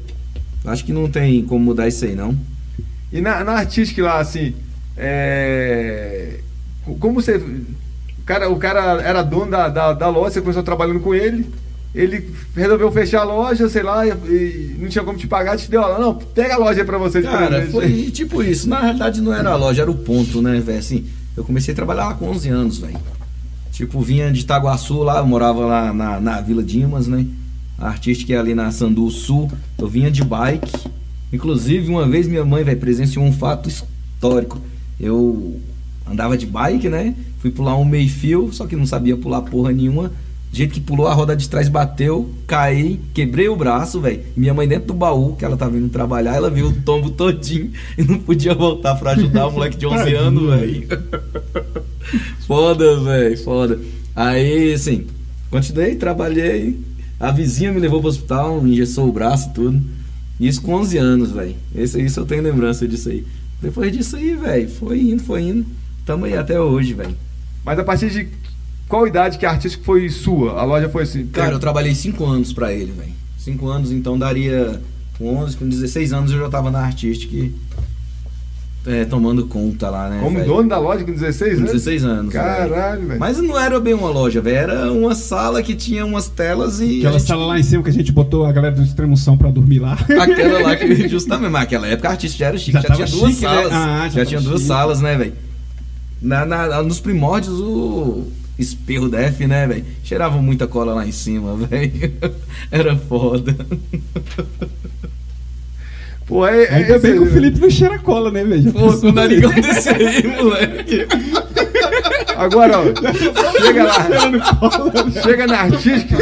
[0.66, 2.38] Acho que não tem como mudar isso aí, não.
[3.12, 4.54] E na, na artística lá, assim,
[4.98, 6.40] é...
[6.86, 7.36] co- como você...
[7.38, 11.46] O cara, o cara era dono da, da, da loja, você começou trabalhando com ele,
[11.94, 15.82] ele resolveu fechar a loja, sei lá, e, não tinha como te pagar, te deu
[15.82, 17.22] lá, não, pega a loja aí pra você.
[17.22, 18.70] Cara, presente." foi tipo isso.
[18.70, 20.80] Na realidade não era a loja, era o ponto, né, velho?
[20.80, 22.98] Assim, eu comecei a trabalhar lá com 11 anos, velho.
[23.72, 27.26] Tipo, vinha de Itaguaçu lá, eu morava lá na, na Vila Dimas, né?
[27.78, 29.52] A artística é ali na Sandu Sul.
[29.78, 30.72] Eu vinha de bike.
[31.34, 34.62] Inclusive, uma vez minha mãe, velho, presenciou um fato histórico.
[35.00, 35.60] Eu
[36.10, 37.16] andava de bike, né?
[37.40, 40.12] Fui pular um meio-fio, só que não sabia pular porra nenhuma.
[40.52, 44.22] Do jeito que pulou, a roda de trás bateu, caí, quebrei o braço, velho.
[44.36, 47.72] Minha mãe dentro do baú, que ela tava indo trabalhar, ela viu o tombo todinho
[47.98, 50.88] e não podia voltar pra ajudar o moleque de 11 anos, velho.
[52.46, 53.80] Foda, velho, foda.
[54.14, 55.08] Aí, assim,
[55.50, 56.78] continuei, trabalhei.
[57.18, 59.82] A vizinha me levou pro hospital, engessou o braço e tudo.
[60.38, 61.56] Isso com 11 anos, velho.
[61.74, 63.26] Isso eu tenho lembrança disso aí.
[63.62, 65.66] Depois disso aí, velho, foi indo, foi indo.
[66.06, 67.16] Tamo aí até hoje, velho.
[67.64, 68.28] Mas a partir de
[68.92, 70.60] qual idade que a artística foi sua?
[70.60, 71.26] A loja foi assim?
[71.28, 73.14] Cara, eu trabalhei 5 anos pra ele, velho.
[73.40, 74.80] 5 anos, então daria
[75.18, 77.50] com 11, com 16 anos eu já tava na artística
[78.86, 80.20] é, tomando conta lá, né?
[80.24, 80.48] Como velho?
[80.52, 81.72] dono da loja com 16 Com anos?
[81.72, 82.34] 16 anos.
[82.34, 83.20] Caralho, velho.
[83.20, 84.58] Mas não era bem uma loja, velho.
[84.58, 86.98] Era uma sala que tinha umas telas e.
[87.00, 89.52] Aquela gente- sala lá em cima que a gente botou a galera do Extremoção pra
[89.52, 89.94] dormir lá.
[90.20, 93.08] Aquela lá que justamente, mas naquela época a artista já era chique, Já já, tinha
[93.08, 93.50] duas chique, né?
[93.56, 93.72] salas.
[93.72, 94.68] Ah, já já tinha duas chique.
[94.68, 95.34] salas, né, velho?
[96.20, 98.24] Na, na- nos primórdios, o
[98.62, 99.86] espirro def, né, velho?
[100.04, 102.14] Cheirava muita cola lá em cima, velho.
[102.72, 103.56] Era foda.
[106.26, 107.32] Pô, é, é Ainda bem que o né?
[107.32, 108.72] Felipe não cheira cola, né, velho?
[108.72, 111.08] Pô, com o narigão desse aí, moleque.
[112.38, 112.84] Agora, ó,
[113.62, 116.18] chega lá, chega na artística,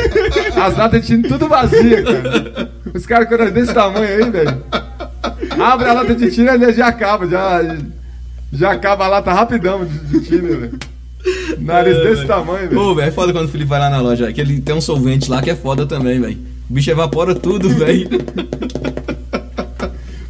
[0.59, 2.71] as latas de tinta tudo vazia, cara.
[2.93, 4.63] Os caras com nariz desse tamanho aí, velho.
[5.59, 7.77] Abre a lata de tinta e já acaba, já,
[8.51, 10.79] já acaba a lata rapidão de, de tinta, velho.
[11.59, 12.81] Nariz desse tamanho, velho.
[12.81, 14.81] Pô, velho, é foda quando o Felipe vai lá na loja, que ele tem um
[14.81, 16.37] solvente lá que é foda também, velho.
[16.69, 18.07] O bicho evapora tudo, velho.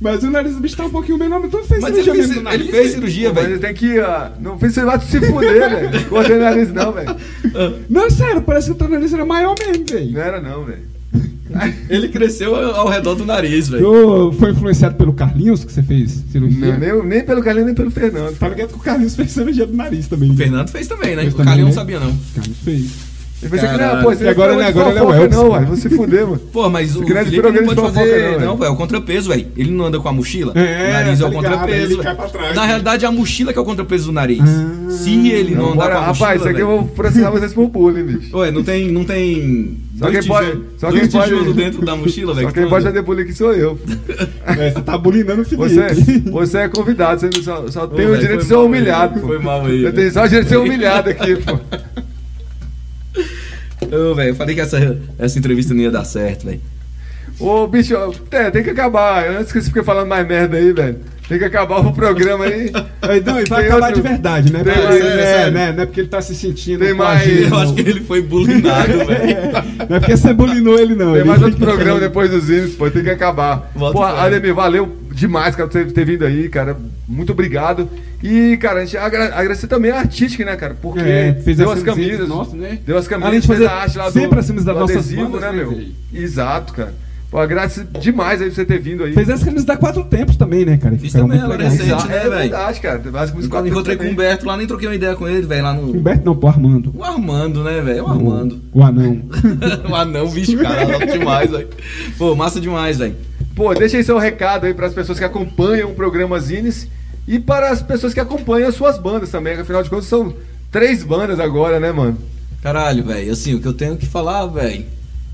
[0.02, 2.14] Mas o nariz do bicho tá um pouquinho menor, mas tu fez Mas ele cirurgia
[2.14, 3.54] fez, mesmo do ele fez cirurgia, Mas velho.
[3.56, 4.00] ele tem que.
[4.00, 6.06] ah, não fez vai se fuder, velho.
[6.06, 7.16] Cortei o nariz, não, velho.
[7.90, 10.12] Não, sério, parece que o teu nariz era maior mesmo, velho.
[10.12, 10.99] Não era, não, velho.
[11.90, 14.32] Ele cresceu ao redor do nariz, velho.
[14.38, 16.78] Foi influenciado pelo Carlinhos que você fez cirurgia?
[16.78, 18.38] Não, nem, nem pelo Carlinhos, nem pelo Fernando.
[18.38, 20.30] Tá ligado que o Carlinhos fez cirurgia do nariz também.
[20.30, 20.38] O né?
[20.38, 21.24] Fernando fez também, né?
[21.24, 21.76] Fez o também, Carlinhos né?
[21.76, 22.12] não sabia, não.
[22.12, 23.10] O Carlinhos fez.
[23.42, 25.38] Eu pensei que não, pô, você E agora não ele- agora ele é o Elvis,
[25.38, 26.40] não, uai, você fudeu, mano.
[26.52, 28.40] Pô, mas o não é Felipe não pode fofoca, fazer.
[28.42, 28.58] não.
[28.58, 29.48] Não, é o contrapeso, velho.
[29.56, 30.52] Ele não anda com a mochila.
[30.56, 31.94] É, o nariz é o tá ligado, contrapeso.
[31.94, 32.68] ele cai pra trás, Na né?
[32.68, 34.42] realidade, é a mochila que é o contrapeso do nariz.
[34.42, 34.92] Ah.
[34.92, 36.28] Se ele não, andar bora, com a mochila.
[36.28, 38.38] rapaz, isso aqui eu vou processar vocês por bullying, bicho.
[38.38, 38.92] Ué, não tem.
[38.92, 39.78] Não tem.
[40.00, 42.48] Só dois quem pode- só dois quem pode- dentro da mochila, velho.
[42.48, 43.78] Só que quem pode fazer bullying aqui sou eu.
[44.48, 45.70] É, você tá bulinando o Felipe.
[45.70, 49.20] Você, você é convidado, você só, só tem o direito de ser mal aí, humilhado.
[49.20, 49.28] pô.
[49.28, 51.60] foi mal aí, Você tem só o direito de ser humilhado aqui, pô.
[53.92, 56.62] Ô, velho, eu falei que essa, essa entrevista não ia dar certo, velho.
[57.40, 57.96] Ô, bicho,
[58.32, 59.28] é, tem que acabar.
[59.30, 60.98] Antes que você fique falando mais merda aí, velho.
[61.28, 62.72] Tem que acabar o programa aí.
[63.04, 64.64] Aí, não, e vai Tem acabar outro- de verdade, né?
[64.64, 65.54] tem mais- é, sério.
[65.54, 65.72] né?
[65.74, 66.84] Não é porque ele tá se sentindo.
[66.84, 69.38] Tem mais- Eu acho que ele foi bulinado, velho.
[69.88, 71.12] Não é porque você bulinou ele, não.
[71.12, 72.90] Tem Ele- mais outro programa depois dos hinos, pô.
[72.90, 73.72] Tem que acabar.
[73.76, 74.22] Volta Pô, fora.
[74.24, 76.76] Ademir, valeu demais, cara, por você ter vindo aí, cara.
[77.08, 77.88] Muito obrigado.
[78.24, 80.76] E, cara, a gente agra- agradecer também a Artística, né, cara?
[80.82, 82.28] Porque É, fez deu as camisas.
[82.28, 82.80] nossa, né?
[82.84, 84.76] Deu as Além camisas, de fez fazer a arte lá sempre do, as camisas das
[84.76, 85.80] do nossas adesivo, bandas, né, né, meu?
[86.24, 86.94] Exato, cara.
[87.30, 89.14] Pô, agradeço demais aí por você ter vindo aí.
[89.14, 90.96] Fez as camisas da Quatro Tempos também, né, cara?
[90.96, 91.80] Isso também, muito ela legais.
[91.80, 92.32] recente, né, é velho?
[92.32, 93.02] verdade, cara.
[93.36, 94.10] Músicas Eu encontrei com o.
[94.10, 95.92] Humberto lá, nem troquei uma ideia com ele, velho, lá no.
[95.96, 96.92] Humberto não, pô, Armando.
[96.96, 98.06] O Armando, né, velho?
[98.06, 98.60] O Armando.
[98.74, 99.22] O, o anão.
[99.88, 101.68] o anão, bicho, cara, louco demais, velho.
[102.18, 103.16] Pô, massa demais, velho.
[103.56, 106.88] Pô, deixa aí seu recado aí para as pessoas que acompanham o programa Zines
[107.28, 110.34] e para as pessoas que acompanham as suas bandas também, que afinal de contas são
[110.72, 112.18] três bandas agora, né, mano?
[112.64, 114.86] Caralho, velho, assim, o que eu tenho que falar, velho.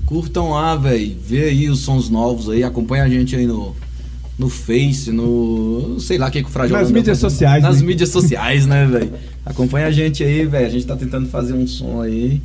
[0.06, 1.16] Curtam lá, velho.
[1.26, 3.74] Vê aí os sons novos aí, acompanha a gente aí no,
[4.38, 5.98] no Face, no.
[6.00, 6.80] sei lá o que, que o Frajola.
[6.80, 7.30] Nas mídias fazendo.
[7.30, 7.86] sociais, Nas né?
[7.86, 9.10] mídias sociais, né, velho?
[9.44, 10.66] Acompanha a gente aí, velho.
[10.66, 12.40] A gente tá tentando fazer um som aí.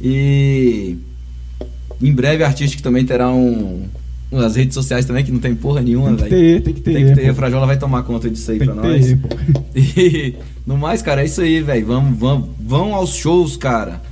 [0.00, 0.96] E.
[2.02, 3.84] Em breve, a Artística também terá um.
[4.32, 6.54] As redes sociais também, que não tem porra nenhuma, Tem que velho.
[6.56, 6.92] ter, tem que ter.
[6.94, 9.06] Tem que ter, a Frajola vai tomar conta disso aí Tem pra nós.
[9.06, 9.28] ter, pô.
[9.76, 10.34] E
[10.66, 11.86] no mais, cara, é isso aí, velho.
[11.86, 14.02] Vamos, vamos, vão aos shows, cara.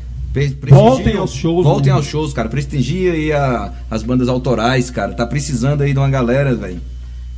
[0.68, 1.96] Voltem aos shows, Voltem né?
[1.96, 2.48] aos shows, cara.
[2.48, 5.12] Prestigia aí a- as bandas autorais, cara.
[5.12, 6.80] Tá precisando aí de uma galera, velho.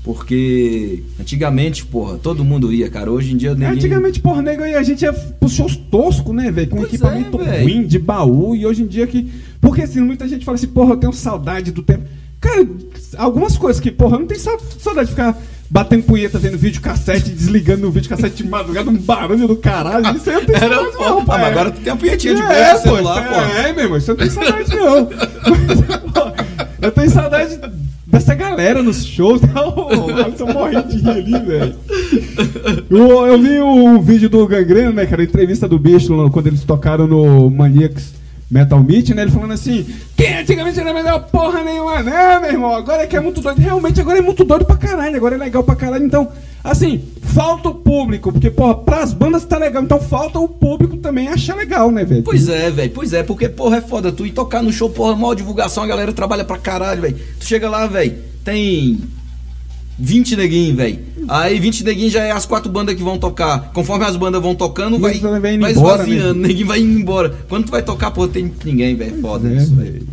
[0.02, 3.10] Porque antigamente, porra, todo mundo ia, cara.
[3.10, 3.68] Hoje em dia ninguém...
[3.70, 6.68] Antigamente, porra, nego, aí a gente ia pros shows toscos, né, velho?
[6.70, 9.28] Com Pois equipamento é, ruim, de baú, e hoje em dia que.
[9.60, 12.04] Porque assim, muita gente fala assim, porra, eu tenho saudade do tempo.
[12.40, 12.66] Cara,
[13.18, 15.36] algumas coisas que, porra, eu não tenho sa- saudade de ficar
[15.68, 20.16] batendo punheta vendo vídeo cassete, desligando o vídeo cassete de madrugada, um barulho do caralho.
[20.16, 21.40] Isso aí eu não tenho Era saudade, não, Ah, pai.
[21.40, 23.58] mas agora tu tem a punhetinha de é, pô, celular, isso pô.
[23.58, 25.06] É, meu irmão, isso eu não tenho saudade, não.
[26.12, 26.32] Pô,
[26.82, 27.60] eu tenho saudade
[28.06, 29.40] dessa galera nos shows.
[30.38, 31.74] Eu morri de rir ali, velho.
[32.90, 35.22] Eu, eu vi um vídeo do Gangrena, né, cara?
[35.22, 38.14] Entrevista do bicho quando eles tocaram no Maniacs
[38.50, 39.22] Metal Meet, né?
[39.22, 39.84] Ele falando assim:
[40.16, 42.74] que antigamente era melhor porra nenhuma, né, meu irmão?
[42.74, 43.60] Agora é que é muito doido.
[43.60, 45.16] Realmente, agora é muito doido pra caralho.
[45.16, 46.04] Agora é legal pra caralho.
[46.04, 46.28] Então,
[46.62, 48.30] assim, falta o público.
[48.30, 49.82] Porque, porra, pras bandas tá legal.
[49.82, 52.22] Então, falta o público também achar legal, né, velho?
[52.22, 52.92] Pois é, velho.
[52.94, 54.12] Pois é, porque, porra, é foda.
[54.12, 57.18] Tu ir tocar no show, porra, maior divulgação, a galera trabalha pra caralho, velho.
[57.40, 59.00] Tu chega lá, velho, tem
[59.98, 60.98] 20 neguinhos, velho.
[61.28, 63.70] Aí 20 neguinhos já é as quatro bandas que vão tocar.
[63.72, 66.48] Conforme as bandas vão tocando, vai, vai vai esvaziando, né?
[66.48, 67.34] neguinho vai indo embora.
[67.48, 69.20] Quando tu vai tocar, pô, tem ninguém, velho.
[69.20, 70.06] Foda é, isso, velho.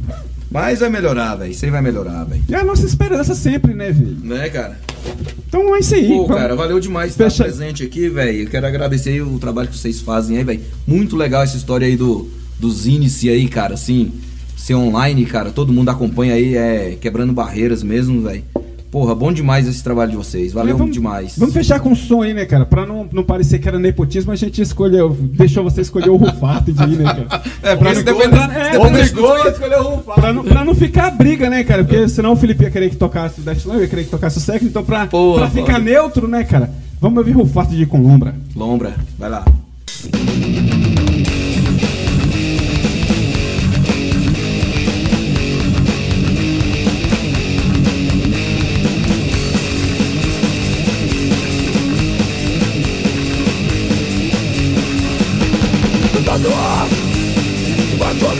[0.49, 1.51] Mas vai melhorar, velho.
[1.51, 2.43] Isso aí vai melhorar, velho.
[2.49, 4.17] É a nossa esperança sempre, né, velho?
[4.23, 4.79] Né, cara?
[5.47, 6.07] Então é isso aí.
[6.07, 8.43] Pô, Vamos- cara, valeu demais estar Fecha- presente aqui, velho.
[8.43, 10.61] Eu quero agradecer aí o trabalho que vocês fazem aí, velho.
[10.87, 12.29] Muito legal essa história aí do,
[12.59, 14.11] dos índices aí, cara, assim,
[14.55, 15.51] ser online, cara.
[15.51, 18.43] Todo mundo acompanha aí, é quebrando barreiras mesmo, velho.
[18.93, 20.53] Porra, bom demais esse trabalho de vocês.
[20.53, 21.33] Valeu vamos- demais.
[21.35, 22.63] Vamos fechar com um som aí, né, cara?
[22.63, 26.71] Pra não, não parecer que era nepotismo, a gente escolheu, deixou você escolher o Rufato
[26.71, 27.41] de ir, né, cara?
[27.63, 30.21] É, porque se depender- pra, se é, obrigou a escolher o Rufato.
[30.21, 31.83] Pra não, pra não ficar briga, né, cara?
[31.83, 34.11] Porque senão o Felipe ia querer que tocasse o Death Slam, eu ia querer que
[34.11, 36.69] tocasse o Second, então pra, Porra, pra ficar neutro, né, cara?
[37.01, 38.35] Vamos ouvir Rufato de Colombra.
[38.55, 39.43] Lombra, vai lá.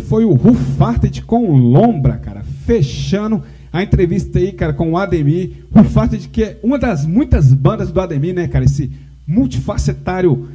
[0.00, 2.42] foi o Rufarted com Lombra, cara.
[2.66, 3.42] Fechando
[3.72, 5.50] a entrevista aí, cara, com o Ademir.
[5.74, 8.64] Rufarted, que é uma das muitas bandas do Ademir, né, cara?
[8.64, 8.90] Esse
[9.26, 10.48] multifacetário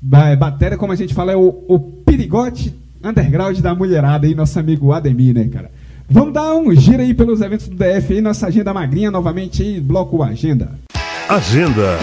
[0.00, 4.58] ba- bateria, como a gente fala, é o, o perigote underground da mulherada aí, nosso
[4.58, 5.70] amigo Ademir, né, cara?
[6.08, 9.80] Vamos dar um giro aí pelos eventos do DF aí, nossa agenda magrinha novamente aí,
[9.80, 10.72] bloco Agenda.
[11.28, 11.98] Agenda.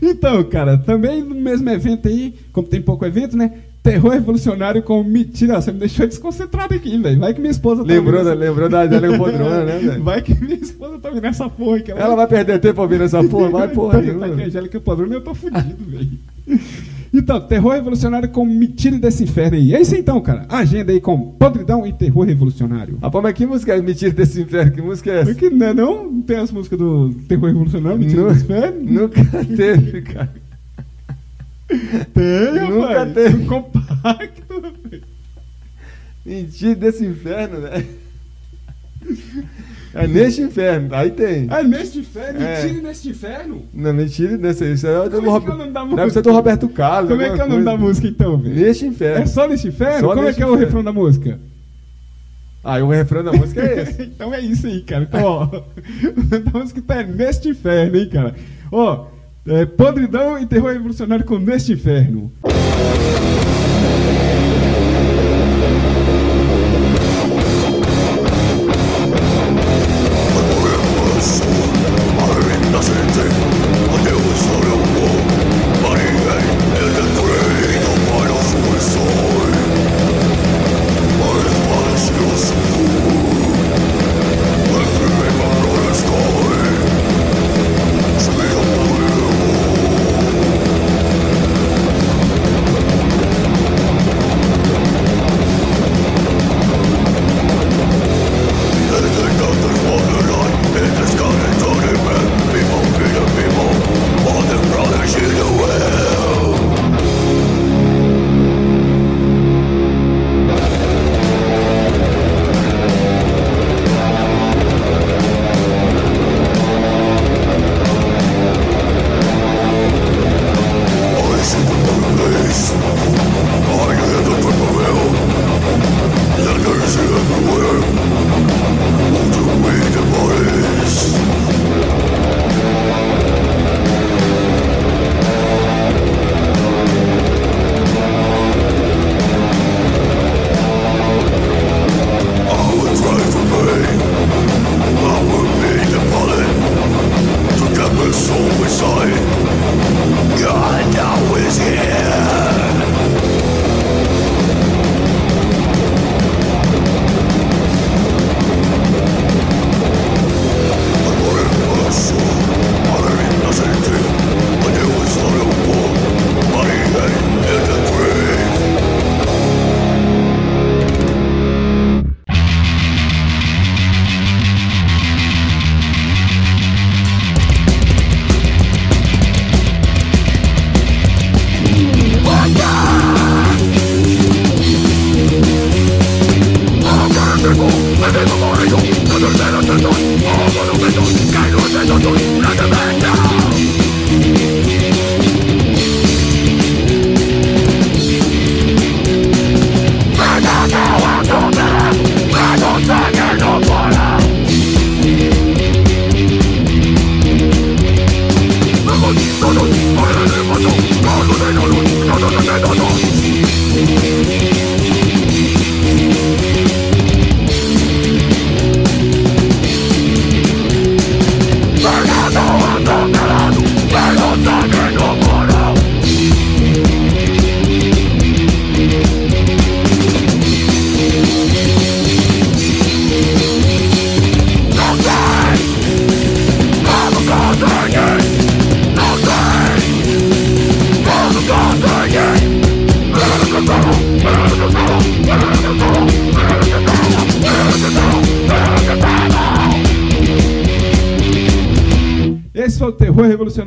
[0.00, 3.54] Então, cara, também no mesmo evento aí, como tem pouco evento, né?
[3.82, 5.60] Terror revolucionário com mentira.
[5.60, 7.18] Você me deixou desconcentrado aqui, velho.
[7.18, 10.04] Vai que minha esposa tá Lembrou, da, lembrou da Angélica Podrona, né, velho?
[10.04, 11.90] Vai que minha esposa tá ouvindo essa porra aqui.
[11.90, 13.50] Ela vai perder tempo ouvindo essa porra?
[13.50, 14.28] Vai porra tá, nenhuma.
[14.28, 16.10] tá a Angélica Podrona eu tô fudido, velho.
[17.12, 19.74] Então, terror revolucionário com mentira desse inferno aí.
[19.74, 20.44] É isso então, cara.
[20.48, 22.98] Agenda aí com podridão e terror revolucionário.
[23.02, 23.80] Rapaz, mas que música é?
[23.80, 24.72] Mentira desse inferno?
[24.72, 25.30] Que música é essa?
[25.32, 28.80] Porque não, é não, não tem as músicas do terror revolucionário, mentira Nu- desse inferno?
[28.92, 29.24] Nunca
[29.56, 30.34] teve, cara.
[32.14, 33.14] Tem, Nunca rapaz.
[33.14, 33.44] teve.
[33.46, 35.02] Compacto, rapaz.
[36.26, 37.84] Mentira desse inferno, né?
[39.98, 41.46] É neste inferno, aí tem.
[41.50, 42.42] É neste inferno?
[42.42, 42.62] É.
[42.64, 43.62] Mentira neste inferno?
[43.74, 44.72] Não, mentira desse.
[44.72, 46.68] Isso é do Como é que Rob- é o nome da Deve ser do Roberto
[46.68, 47.10] Carlos.
[47.10, 47.86] Como é que é o nome da coisa.
[47.86, 48.54] música então, velho?
[48.54, 49.22] Neste inferno.
[49.22, 50.00] É só neste inferno?
[50.00, 51.38] Só Como é neste que é o refrão da música?
[52.64, 54.02] Ah, e o refrão da música é esse.
[54.14, 55.04] então é isso aí, cara.
[55.04, 55.42] Então, ó,
[56.54, 58.34] a música tá neste inferno, hein, cara.
[58.70, 59.06] Ó,
[59.46, 62.30] é, podridão e terror revolucionário com neste inferno.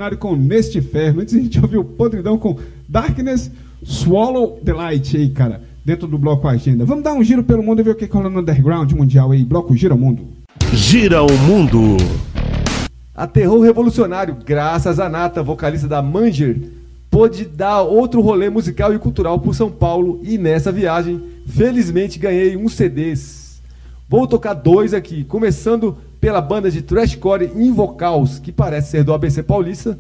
[0.01, 1.21] Esse foi o terror revolucionário com Neste Inferno.
[1.21, 2.57] Antes a gente ouviu o Podridão com
[2.89, 3.51] Darkness
[3.83, 6.85] Swallow the Light aí, cara, dentro do bloco Agenda.
[6.85, 9.45] Vamos dar um giro pelo mundo e ver o que rola no underground mundial aí.
[9.45, 10.27] Bloco Gira o Mundo.
[10.73, 11.97] Gira o mundo.
[13.15, 16.59] Aterrou revolucionário, graças a Nata, vocalista da Manger,
[17.11, 22.57] pôde dar outro rolê musical e cultural por São Paulo e nessa viagem, felizmente ganhei
[22.57, 23.61] uns CDs.
[24.09, 29.41] Vou tocar dois aqui, começando pela banda de thrashcore Invocals, que parece ser do ABC
[29.41, 29.97] Paulista,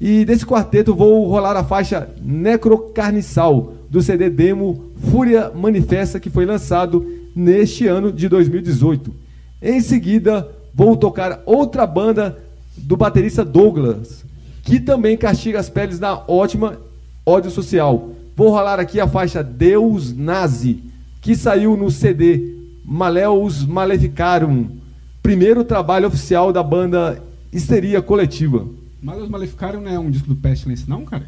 [0.00, 6.46] e desse quarteto vou rolar a faixa Necrocarniçal, do CD demo Fúria Manifesta, que foi
[6.46, 7.06] lançado
[7.36, 9.12] neste ano de 2018.
[9.60, 12.38] Em seguida, vou tocar outra banda
[12.76, 14.24] do baterista Douglas,
[14.64, 16.78] que também castiga as peles na ótima
[17.24, 18.10] ódio social.
[18.34, 20.82] Vou rolar aqui a faixa Deus Nazi,
[21.20, 22.54] que saiu no CD
[22.84, 24.81] Maleus Maleficarum,
[25.22, 27.22] primeiro trabalho oficial da banda
[27.52, 28.66] Histeria Coletiva.
[29.02, 31.26] Malos Maleficaram não é um disco do Pestilence, não, cara?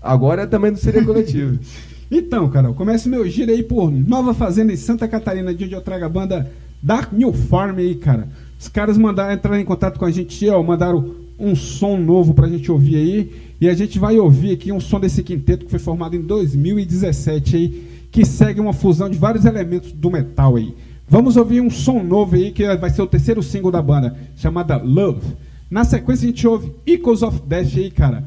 [0.00, 1.58] Agora também não seria coletivo.
[2.10, 5.82] Então, cara, começa meu giro aí por Nova Fazenda em Santa Catarina, de onde eu
[5.82, 6.50] trago a banda
[6.82, 8.30] Dark New Farm aí, cara.
[8.58, 12.48] Os caras mandaram entrar em contato com a gente, ó, mandaram um som novo pra
[12.48, 13.32] gente ouvir aí.
[13.60, 17.56] E a gente vai ouvir aqui um som desse quinteto que foi formado em 2017
[17.56, 20.74] aí, que segue uma fusão de vários elementos do metal aí.
[21.10, 24.76] Vamos ouvir um som novo aí, que vai ser o terceiro single da banda, chamada
[24.76, 25.36] Love.
[25.70, 28.24] Na sequência a gente ouve Echoes of Death aí, cara.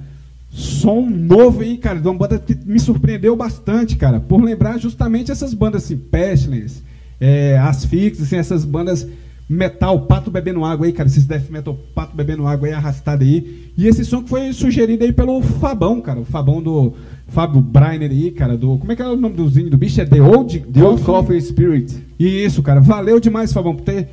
[0.49, 5.32] Som novo aí, cara, de uma banda que me surpreendeu bastante, cara, por lembrar justamente
[5.32, 6.82] essas bandas assim, Pestilence,
[7.20, 9.08] é, Asfix, assim, essas bandas
[9.48, 13.72] metal, pato bebendo água aí, cara, esses death metal, pato bebendo água aí, arrastado aí.
[13.78, 16.94] E esse som que foi sugerido aí pelo Fabão, cara, o Fabão do
[17.32, 18.78] Fábio Brainer aí, cara, do.
[18.78, 19.99] Como é que é o nome do zinho do bicho?
[20.02, 21.98] É The Old, The Old Coffee Spirit.
[22.20, 24.10] Isso, cara, valeu demais, Fabão, por ter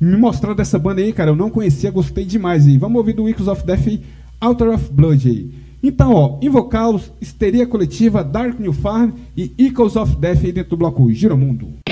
[0.00, 1.30] me mostrado essa banda aí, cara.
[1.30, 2.66] Eu não conhecia, gostei demais.
[2.66, 4.00] E vamos ouvir do Echoes of Death
[4.40, 5.50] Altar of Blood aí.
[5.82, 10.76] Então, ó, Invocalos, Histeria Coletiva, Dark New Farm e Echoes of Death aí dentro do
[10.76, 11.83] bloco Giromundo.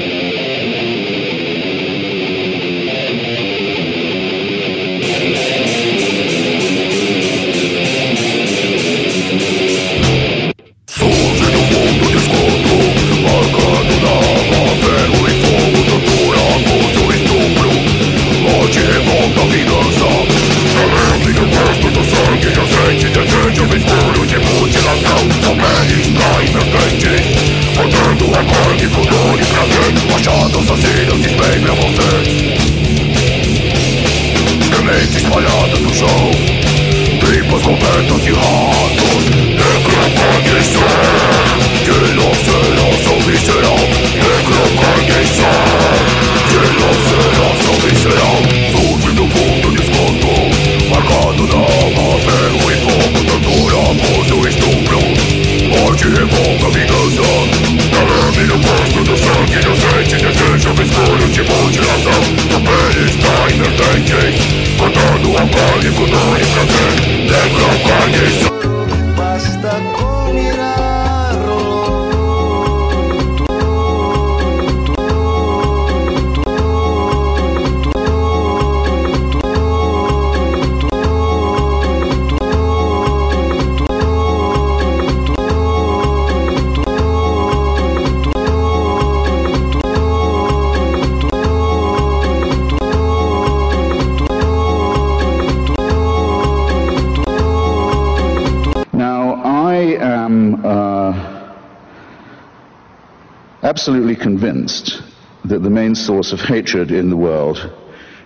[104.12, 105.02] Absolutely convinced
[105.44, 107.70] that the main source of hatred in the world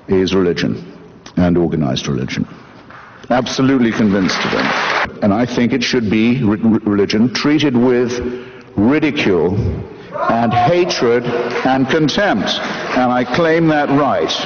[0.09, 0.75] is religion
[1.37, 2.47] and organized religion.
[3.31, 5.23] Absolutely convinced of it.
[5.23, 8.19] And I think it should be re- religion treated with
[8.77, 9.55] ridicule
[10.31, 11.25] and hatred
[11.65, 12.49] and contempt.
[12.97, 14.46] And I claim that right.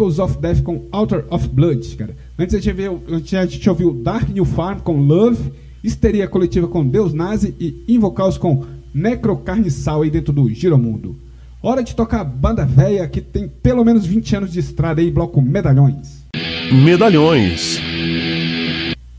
[0.00, 2.16] Echoes of Death com Altar of Blood, cara.
[2.38, 5.52] Antes a gente, viu, a gente ouviu Dark New Farm com Love
[5.84, 8.64] Histeria Coletiva com Deus Nazi e Invocaus com
[8.94, 11.16] Necrocarniçal aí dentro do Giromundo.
[11.62, 15.42] Hora de tocar banda véia que tem pelo menos 20 anos de estrada aí, bloco
[15.42, 16.24] Medalhões.
[16.72, 17.78] Medalhões.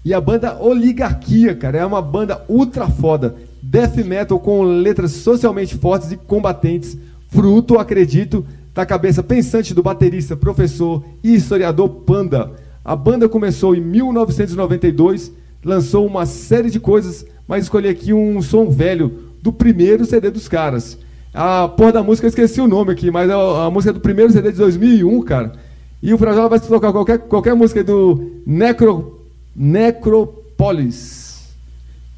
[0.03, 3.35] E a banda Oligarquia, cara, é uma banda ultra foda.
[3.61, 6.97] Death metal com letras socialmente fortes e combatentes.
[7.29, 12.51] Fruto, acredito, da cabeça pensante do baterista, professor e historiador Panda.
[12.83, 15.31] A banda começou em 1992,
[15.63, 20.47] lançou uma série de coisas, mas escolhi aqui um som velho do primeiro CD dos
[20.47, 20.97] caras.
[21.33, 23.99] A porra da música, eu esqueci o nome aqui, mas é a, a música do
[23.99, 25.53] primeiro CD de 2001, cara.
[26.01, 29.21] E o Frajola vai tocar qualquer, qualquer música do Necro,
[29.55, 31.49] Necropolis.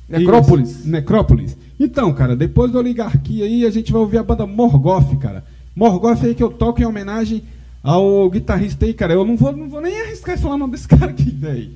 [0.07, 0.85] Necrópolis.
[0.85, 1.57] Necrópolis.
[1.79, 5.43] Então, cara, depois da oligarquia aí, a gente vai ouvir a banda Morgoth, cara.
[5.75, 7.43] Morgoth aí que eu toco em homenagem
[7.83, 9.13] ao guitarrista aí, cara.
[9.13, 11.71] Eu não vou, não vou nem arriscar falar o nome desse cara aqui, velho.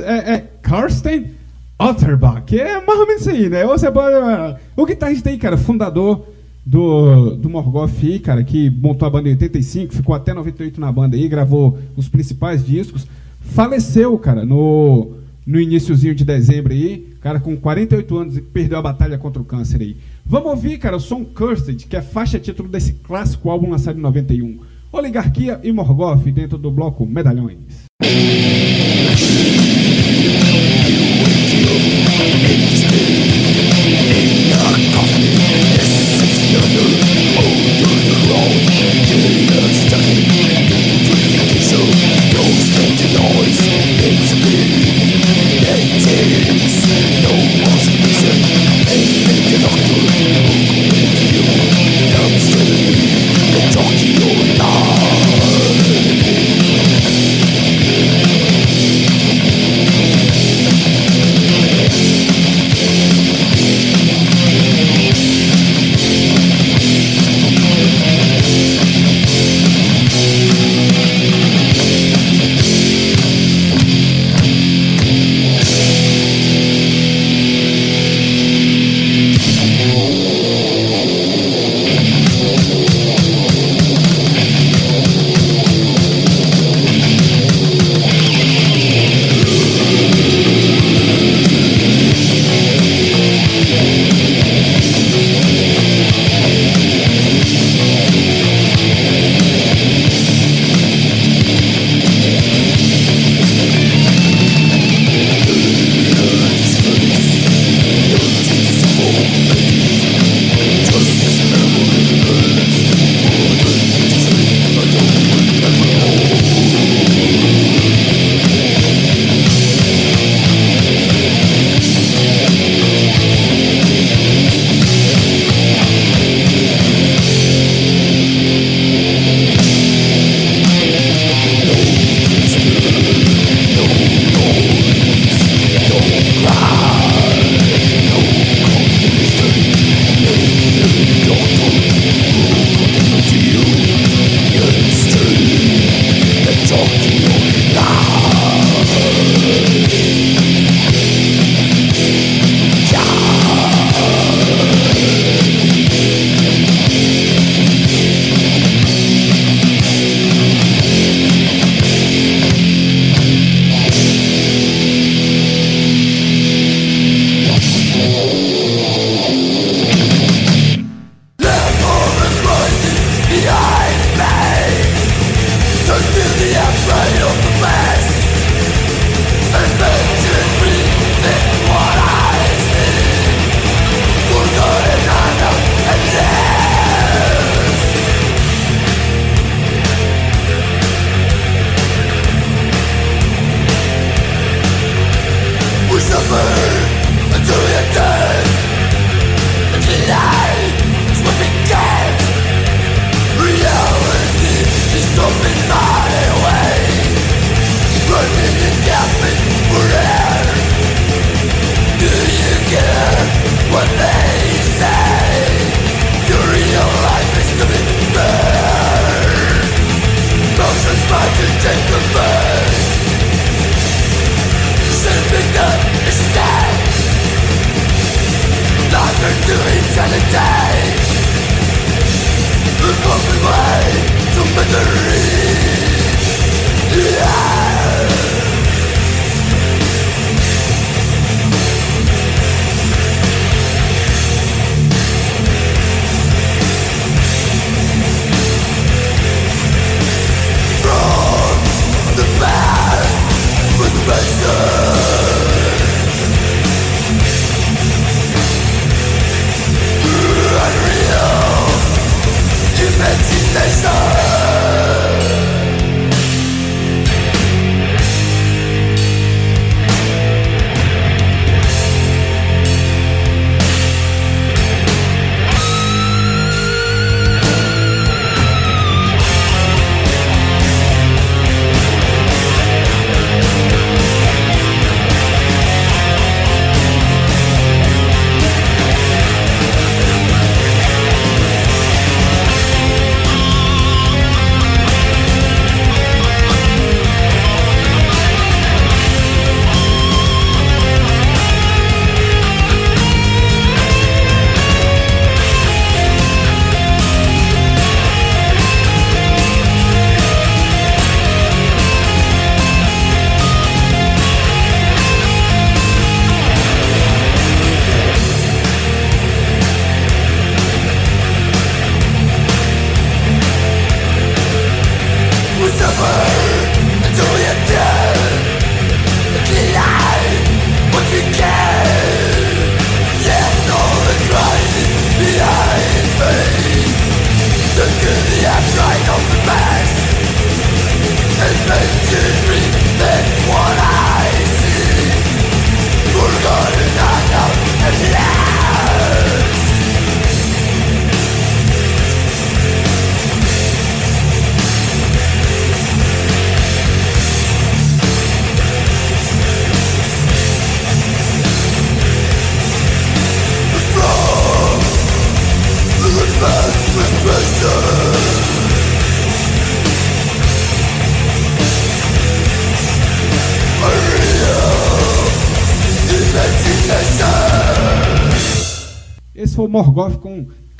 [0.00, 1.32] É, é Karsten
[1.78, 3.66] Otterbach, é mais ou menos isso aí, né?
[3.66, 4.14] Você pode,
[4.74, 6.26] o guitarrista aí, cara, fundador
[6.64, 10.90] do, do Morgoth aí, cara, que montou a banda em 85, ficou até 98 na
[10.90, 13.06] banda aí, gravou os principais discos.
[13.40, 15.12] Faleceu, cara, no,
[15.46, 19.44] no iníciozinho de dezembro aí, cara, com 48 anos e perdeu a batalha contra o
[19.44, 19.96] câncer aí.
[20.28, 24.02] Vamos ouvir, cara, o som Cursed, que é faixa título desse clássico álbum lançado em
[24.02, 24.58] 91.
[24.90, 27.86] Oligarquia e Morgoth dentro do bloco Medalhões.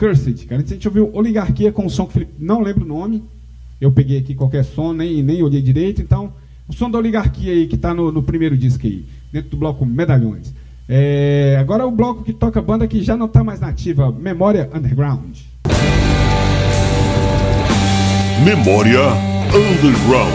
[0.06, 0.62] Cursed, cara.
[0.62, 3.24] A gente ouviu Oligarquia com o som que o Felipe não lembro o nome.
[3.80, 6.00] Eu peguei aqui qualquer som, nem, nem olhei direito.
[6.00, 6.32] Então,
[6.68, 9.84] o som da Oligarquia aí, que está no, no primeiro disco aí, dentro do bloco
[9.84, 10.54] Medalhões.
[10.88, 15.38] É, agora o bloco que toca banda que já não está mais nativa, Memória Underground.
[18.44, 19.00] Memória
[19.52, 20.32] Underground.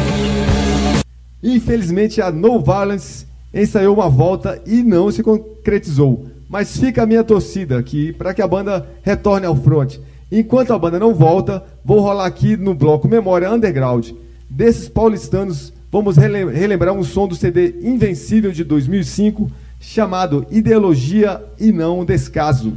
[1.41, 6.27] Infelizmente, a No Violence ensaiou uma volta e não se concretizou.
[6.51, 9.95] Mas fica a minha torcida aqui para que a banda retorne ao front.
[10.29, 14.09] Enquanto a banda não volta, vou rolar aqui no bloco Memória Underground.
[14.49, 19.49] Desses paulistanos, vamos relem- relembrar um som do CD Invencível de 2005,
[19.79, 22.73] chamado Ideologia e Não Descaso.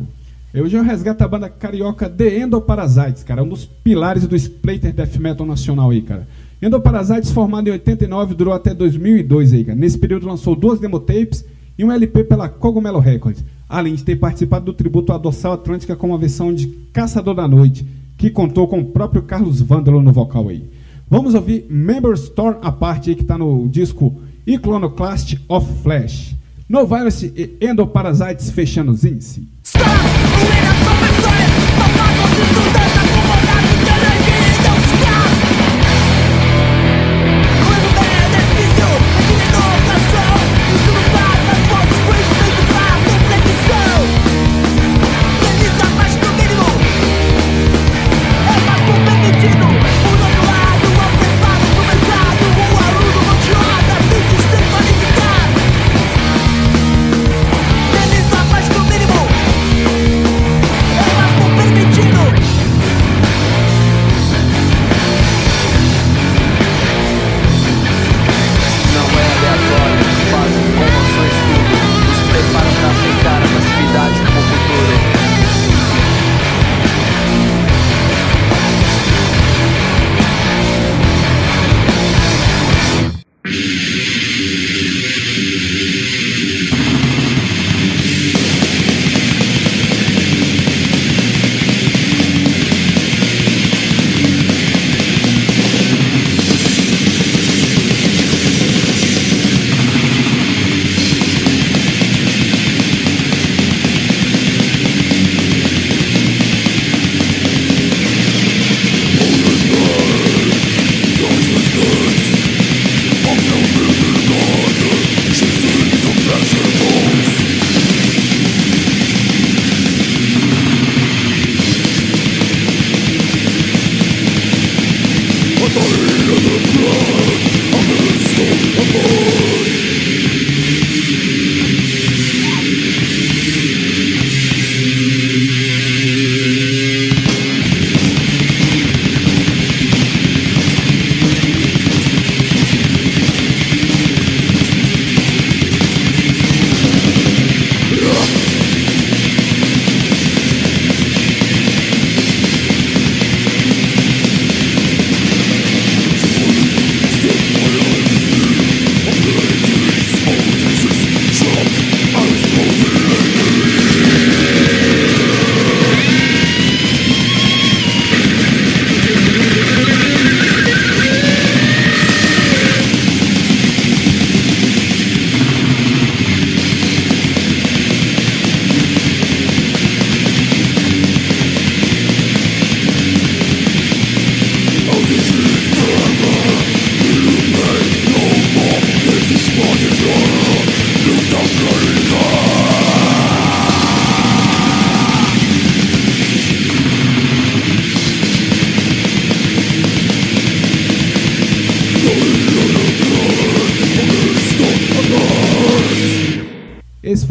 [0.52, 5.44] Eu resgato a banda carioca The Endoparasites, cara, um dos pilares do Splater Death Metal
[5.44, 6.28] nacional aí, cara.
[6.62, 9.76] Endoparasites, formado em 89, durou até 2002 aí, cara.
[9.76, 11.44] Nesse período lançou duas demotapes
[11.76, 15.96] e um LP pela Cogumelo Records, além de ter participado do tributo à Dorsal Atlântica
[15.96, 17.86] com uma versão de Caçador da Noite,
[18.16, 20.64] que contou com o próprio Carlos Vândalo no vocal aí.
[21.08, 26.34] Vamos ouvir Member Store a parte aí que tá no disco Iconoclast of Flash.
[26.68, 29.44] No Violence e Endoparasites fechando os índices.
[29.74, 29.84] Não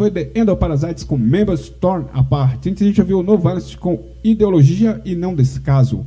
[0.04, 2.66] foi The Endoparasites com Members Torn Apart.
[2.66, 6.04] Antes a gente ouviu o No Violence com Ideologia e Não Descaso.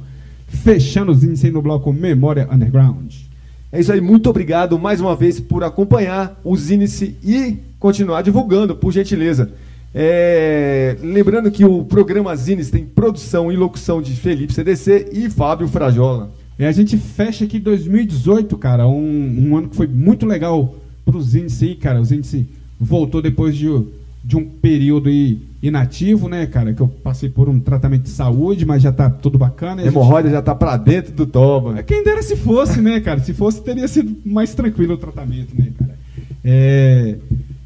[0.47, 3.11] Fechando os índices no bloco Memória Underground.
[3.71, 8.75] É isso aí, muito obrigado mais uma vez por acompanhar o Zinice e continuar divulgando,
[8.75, 9.51] por gentileza.
[9.95, 15.67] É, lembrando que o programa Zines tem produção e locução de Felipe CDC e Fábio
[15.67, 16.31] Frajola.
[16.59, 21.19] E a gente fecha aqui 2018, cara, um, um ano que foi muito legal pro
[21.19, 21.99] Zinice aí, cara.
[21.99, 22.47] O Zinice
[22.79, 23.67] voltou depois de,
[24.23, 25.09] de um período
[25.61, 26.73] inativo, né, cara?
[26.73, 29.81] Que eu passei por um tratamento de saúde, mas já tá tudo bacana.
[29.81, 31.81] e a gente- Hemorroida já tá pra dentro do toba.
[31.83, 33.19] Quem dera se fosse, né, cara?
[33.19, 35.97] Se fosse, teria sido mais tranquilo o tratamento, né, cara?
[36.43, 37.15] É,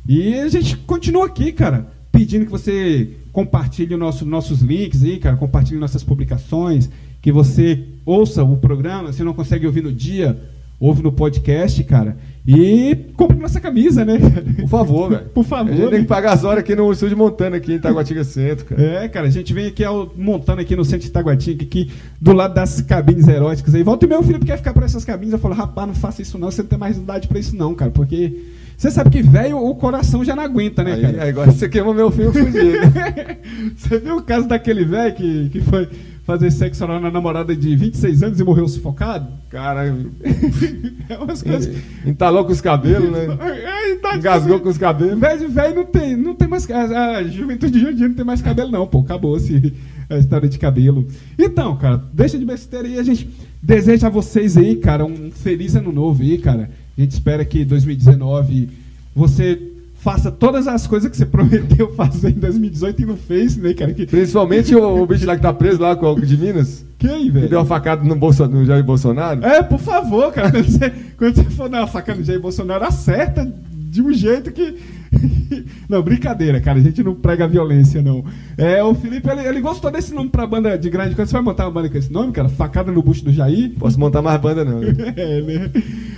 [0.07, 5.37] E a gente continua aqui, cara, pedindo que você compartilhe nosso, nossos links aí, cara,
[5.37, 6.89] compartilhe nossas publicações,
[7.21, 10.37] que você ouça o programa, se não consegue ouvir no dia,
[10.81, 12.17] ouve no podcast, cara.
[12.45, 14.17] E compre nossa camisa, né?
[14.61, 15.25] Por favor, velho.
[15.31, 15.99] Por favor, A gente tem né?
[15.99, 18.81] que pagar as horas aqui no estúdio Montana, aqui em Taguatinga Centro, cara.
[18.81, 22.33] É, cara, a gente vem aqui ao- montando aqui no centro de Itaguatinga, aqui do
[22.33, 23.83] lado das cabines eróticas aí.
[23.83, 25.31] Volta e meu filho quer ficar por essas cabines.
[25.33, 27.75] Eu falo, rapaz, não faça isso não, você não tem mais idade pra isso não,
[27.75, 27.91] cara.
[27.91, 28.41] Porque
[28.75, 31.23] você sabe que velho, o coração já não aguenta, né, Aí, cara?
[31.23, 32.57] aí agora você queima meu filho fugido.
[33.77, 35.87] Você viu o caso daquele velho que, que foi
[36.23, 39.27] fazer sexo oral na namorada de 26 anos e morreu sufocado?
[39.49, 39.85] Cara,
[41.09, 41.75] É umas coisas...
[42.05, 43.27] entalou com os cabelos, né?
[43.41, 45.19] É, idade Engasgou com os cabelos.
[45.19, 46.69] Velho, velho não tem, não tem mais.
[46.69, 48.99] A, a juventude de hoje em dia não tem mais cabelo, não, pô.
[48.99, 49.73] Acabou-se
[50.09, 51.07] a história de cabelo.
[51.37, 52.99] Então, cara, deixa de besteira aí.
[52.99, 53.29] A gente
[53.61, 56.69] deseja a vocês aí, cara, um feliz ano novo aí, cara.
[56.97, 58.69] A gente espera que 2019
[59.15, 59.59] você
[60.01, 63.93] faça todas as coisas que você prometeu fazer em 2018 e não fez, né, cara?
[63.93, 66.83] Que, Principalmente o, o bicho lá que tá preso lá com o de Minas.
[66.97, 67.49] quem, Que velho?
[67.49, 69.45] deu uma facada no, Bolso, no Jair Bolsonaro.
[69.45, 70.51] É, por favor, cara.
[70.51, 74.51] Quando você, quando você for dar uma faca no Jair Bolsonaro, acerta de um jeito
[74.51, 74.75] que.
[75.89, 76.79] Não, brincadeira, cara.
[76.79, 78.23] A gente não prega violência, não.
[78.57, 81.15] É, o Felipe, ele, ele gostou desse nome pra banda de grande.
[81.15, 82.47] Quando você vai montar uma banda com esse nome, cara?
[82.47, 83.71] Facada no bucho do Jair.
[83.77, 84.79] Posso montar mais banda, não.
[84.79, 84.93] né?
[85.17, 85.71] É, né?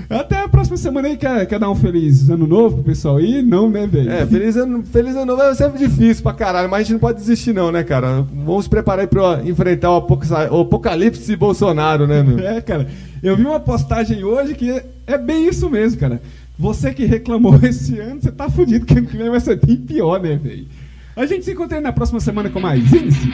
[0.10, 1.18] Até a próxima semana aí.
[1.18, 3.42] Quer, quer dar um feliz ano novo pro pessoal aí?
[3.42, 4.12] Não, né, velho?
[4.12, 7.00] É, feliz ano, feliz ano novo é sempre difícil pra caralho, mas a gente não
[7.00, 8.22] pode desistir, não, né, cara?
[8.46, 12.38] Vamos se preparar aí pra enfrentar o apoca- o apocalipse Bolsonaro, né, meu?
[12.46, 12.88] É, cara.
[13.24, 16.22] Eu vi uma postagem hoje que é bem isso mesmo, cara.
[16.58, 19.78] Você que reclamou esse ano, você tá fudido, que ano que vem vai ser bem
[19.78, 20.68] pior, né, velho?
[21.16, 23.30] A gente se encontra aí na próxima semana com mais Índice.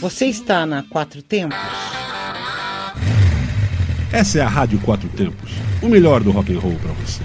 [0.00, 1.58] Você está na Quatro Tempos?
[4.12, 5.50] Essa é a Rádio Quatro Tempos,
[5.82, 7.22] o melhor do rock and roll pra você.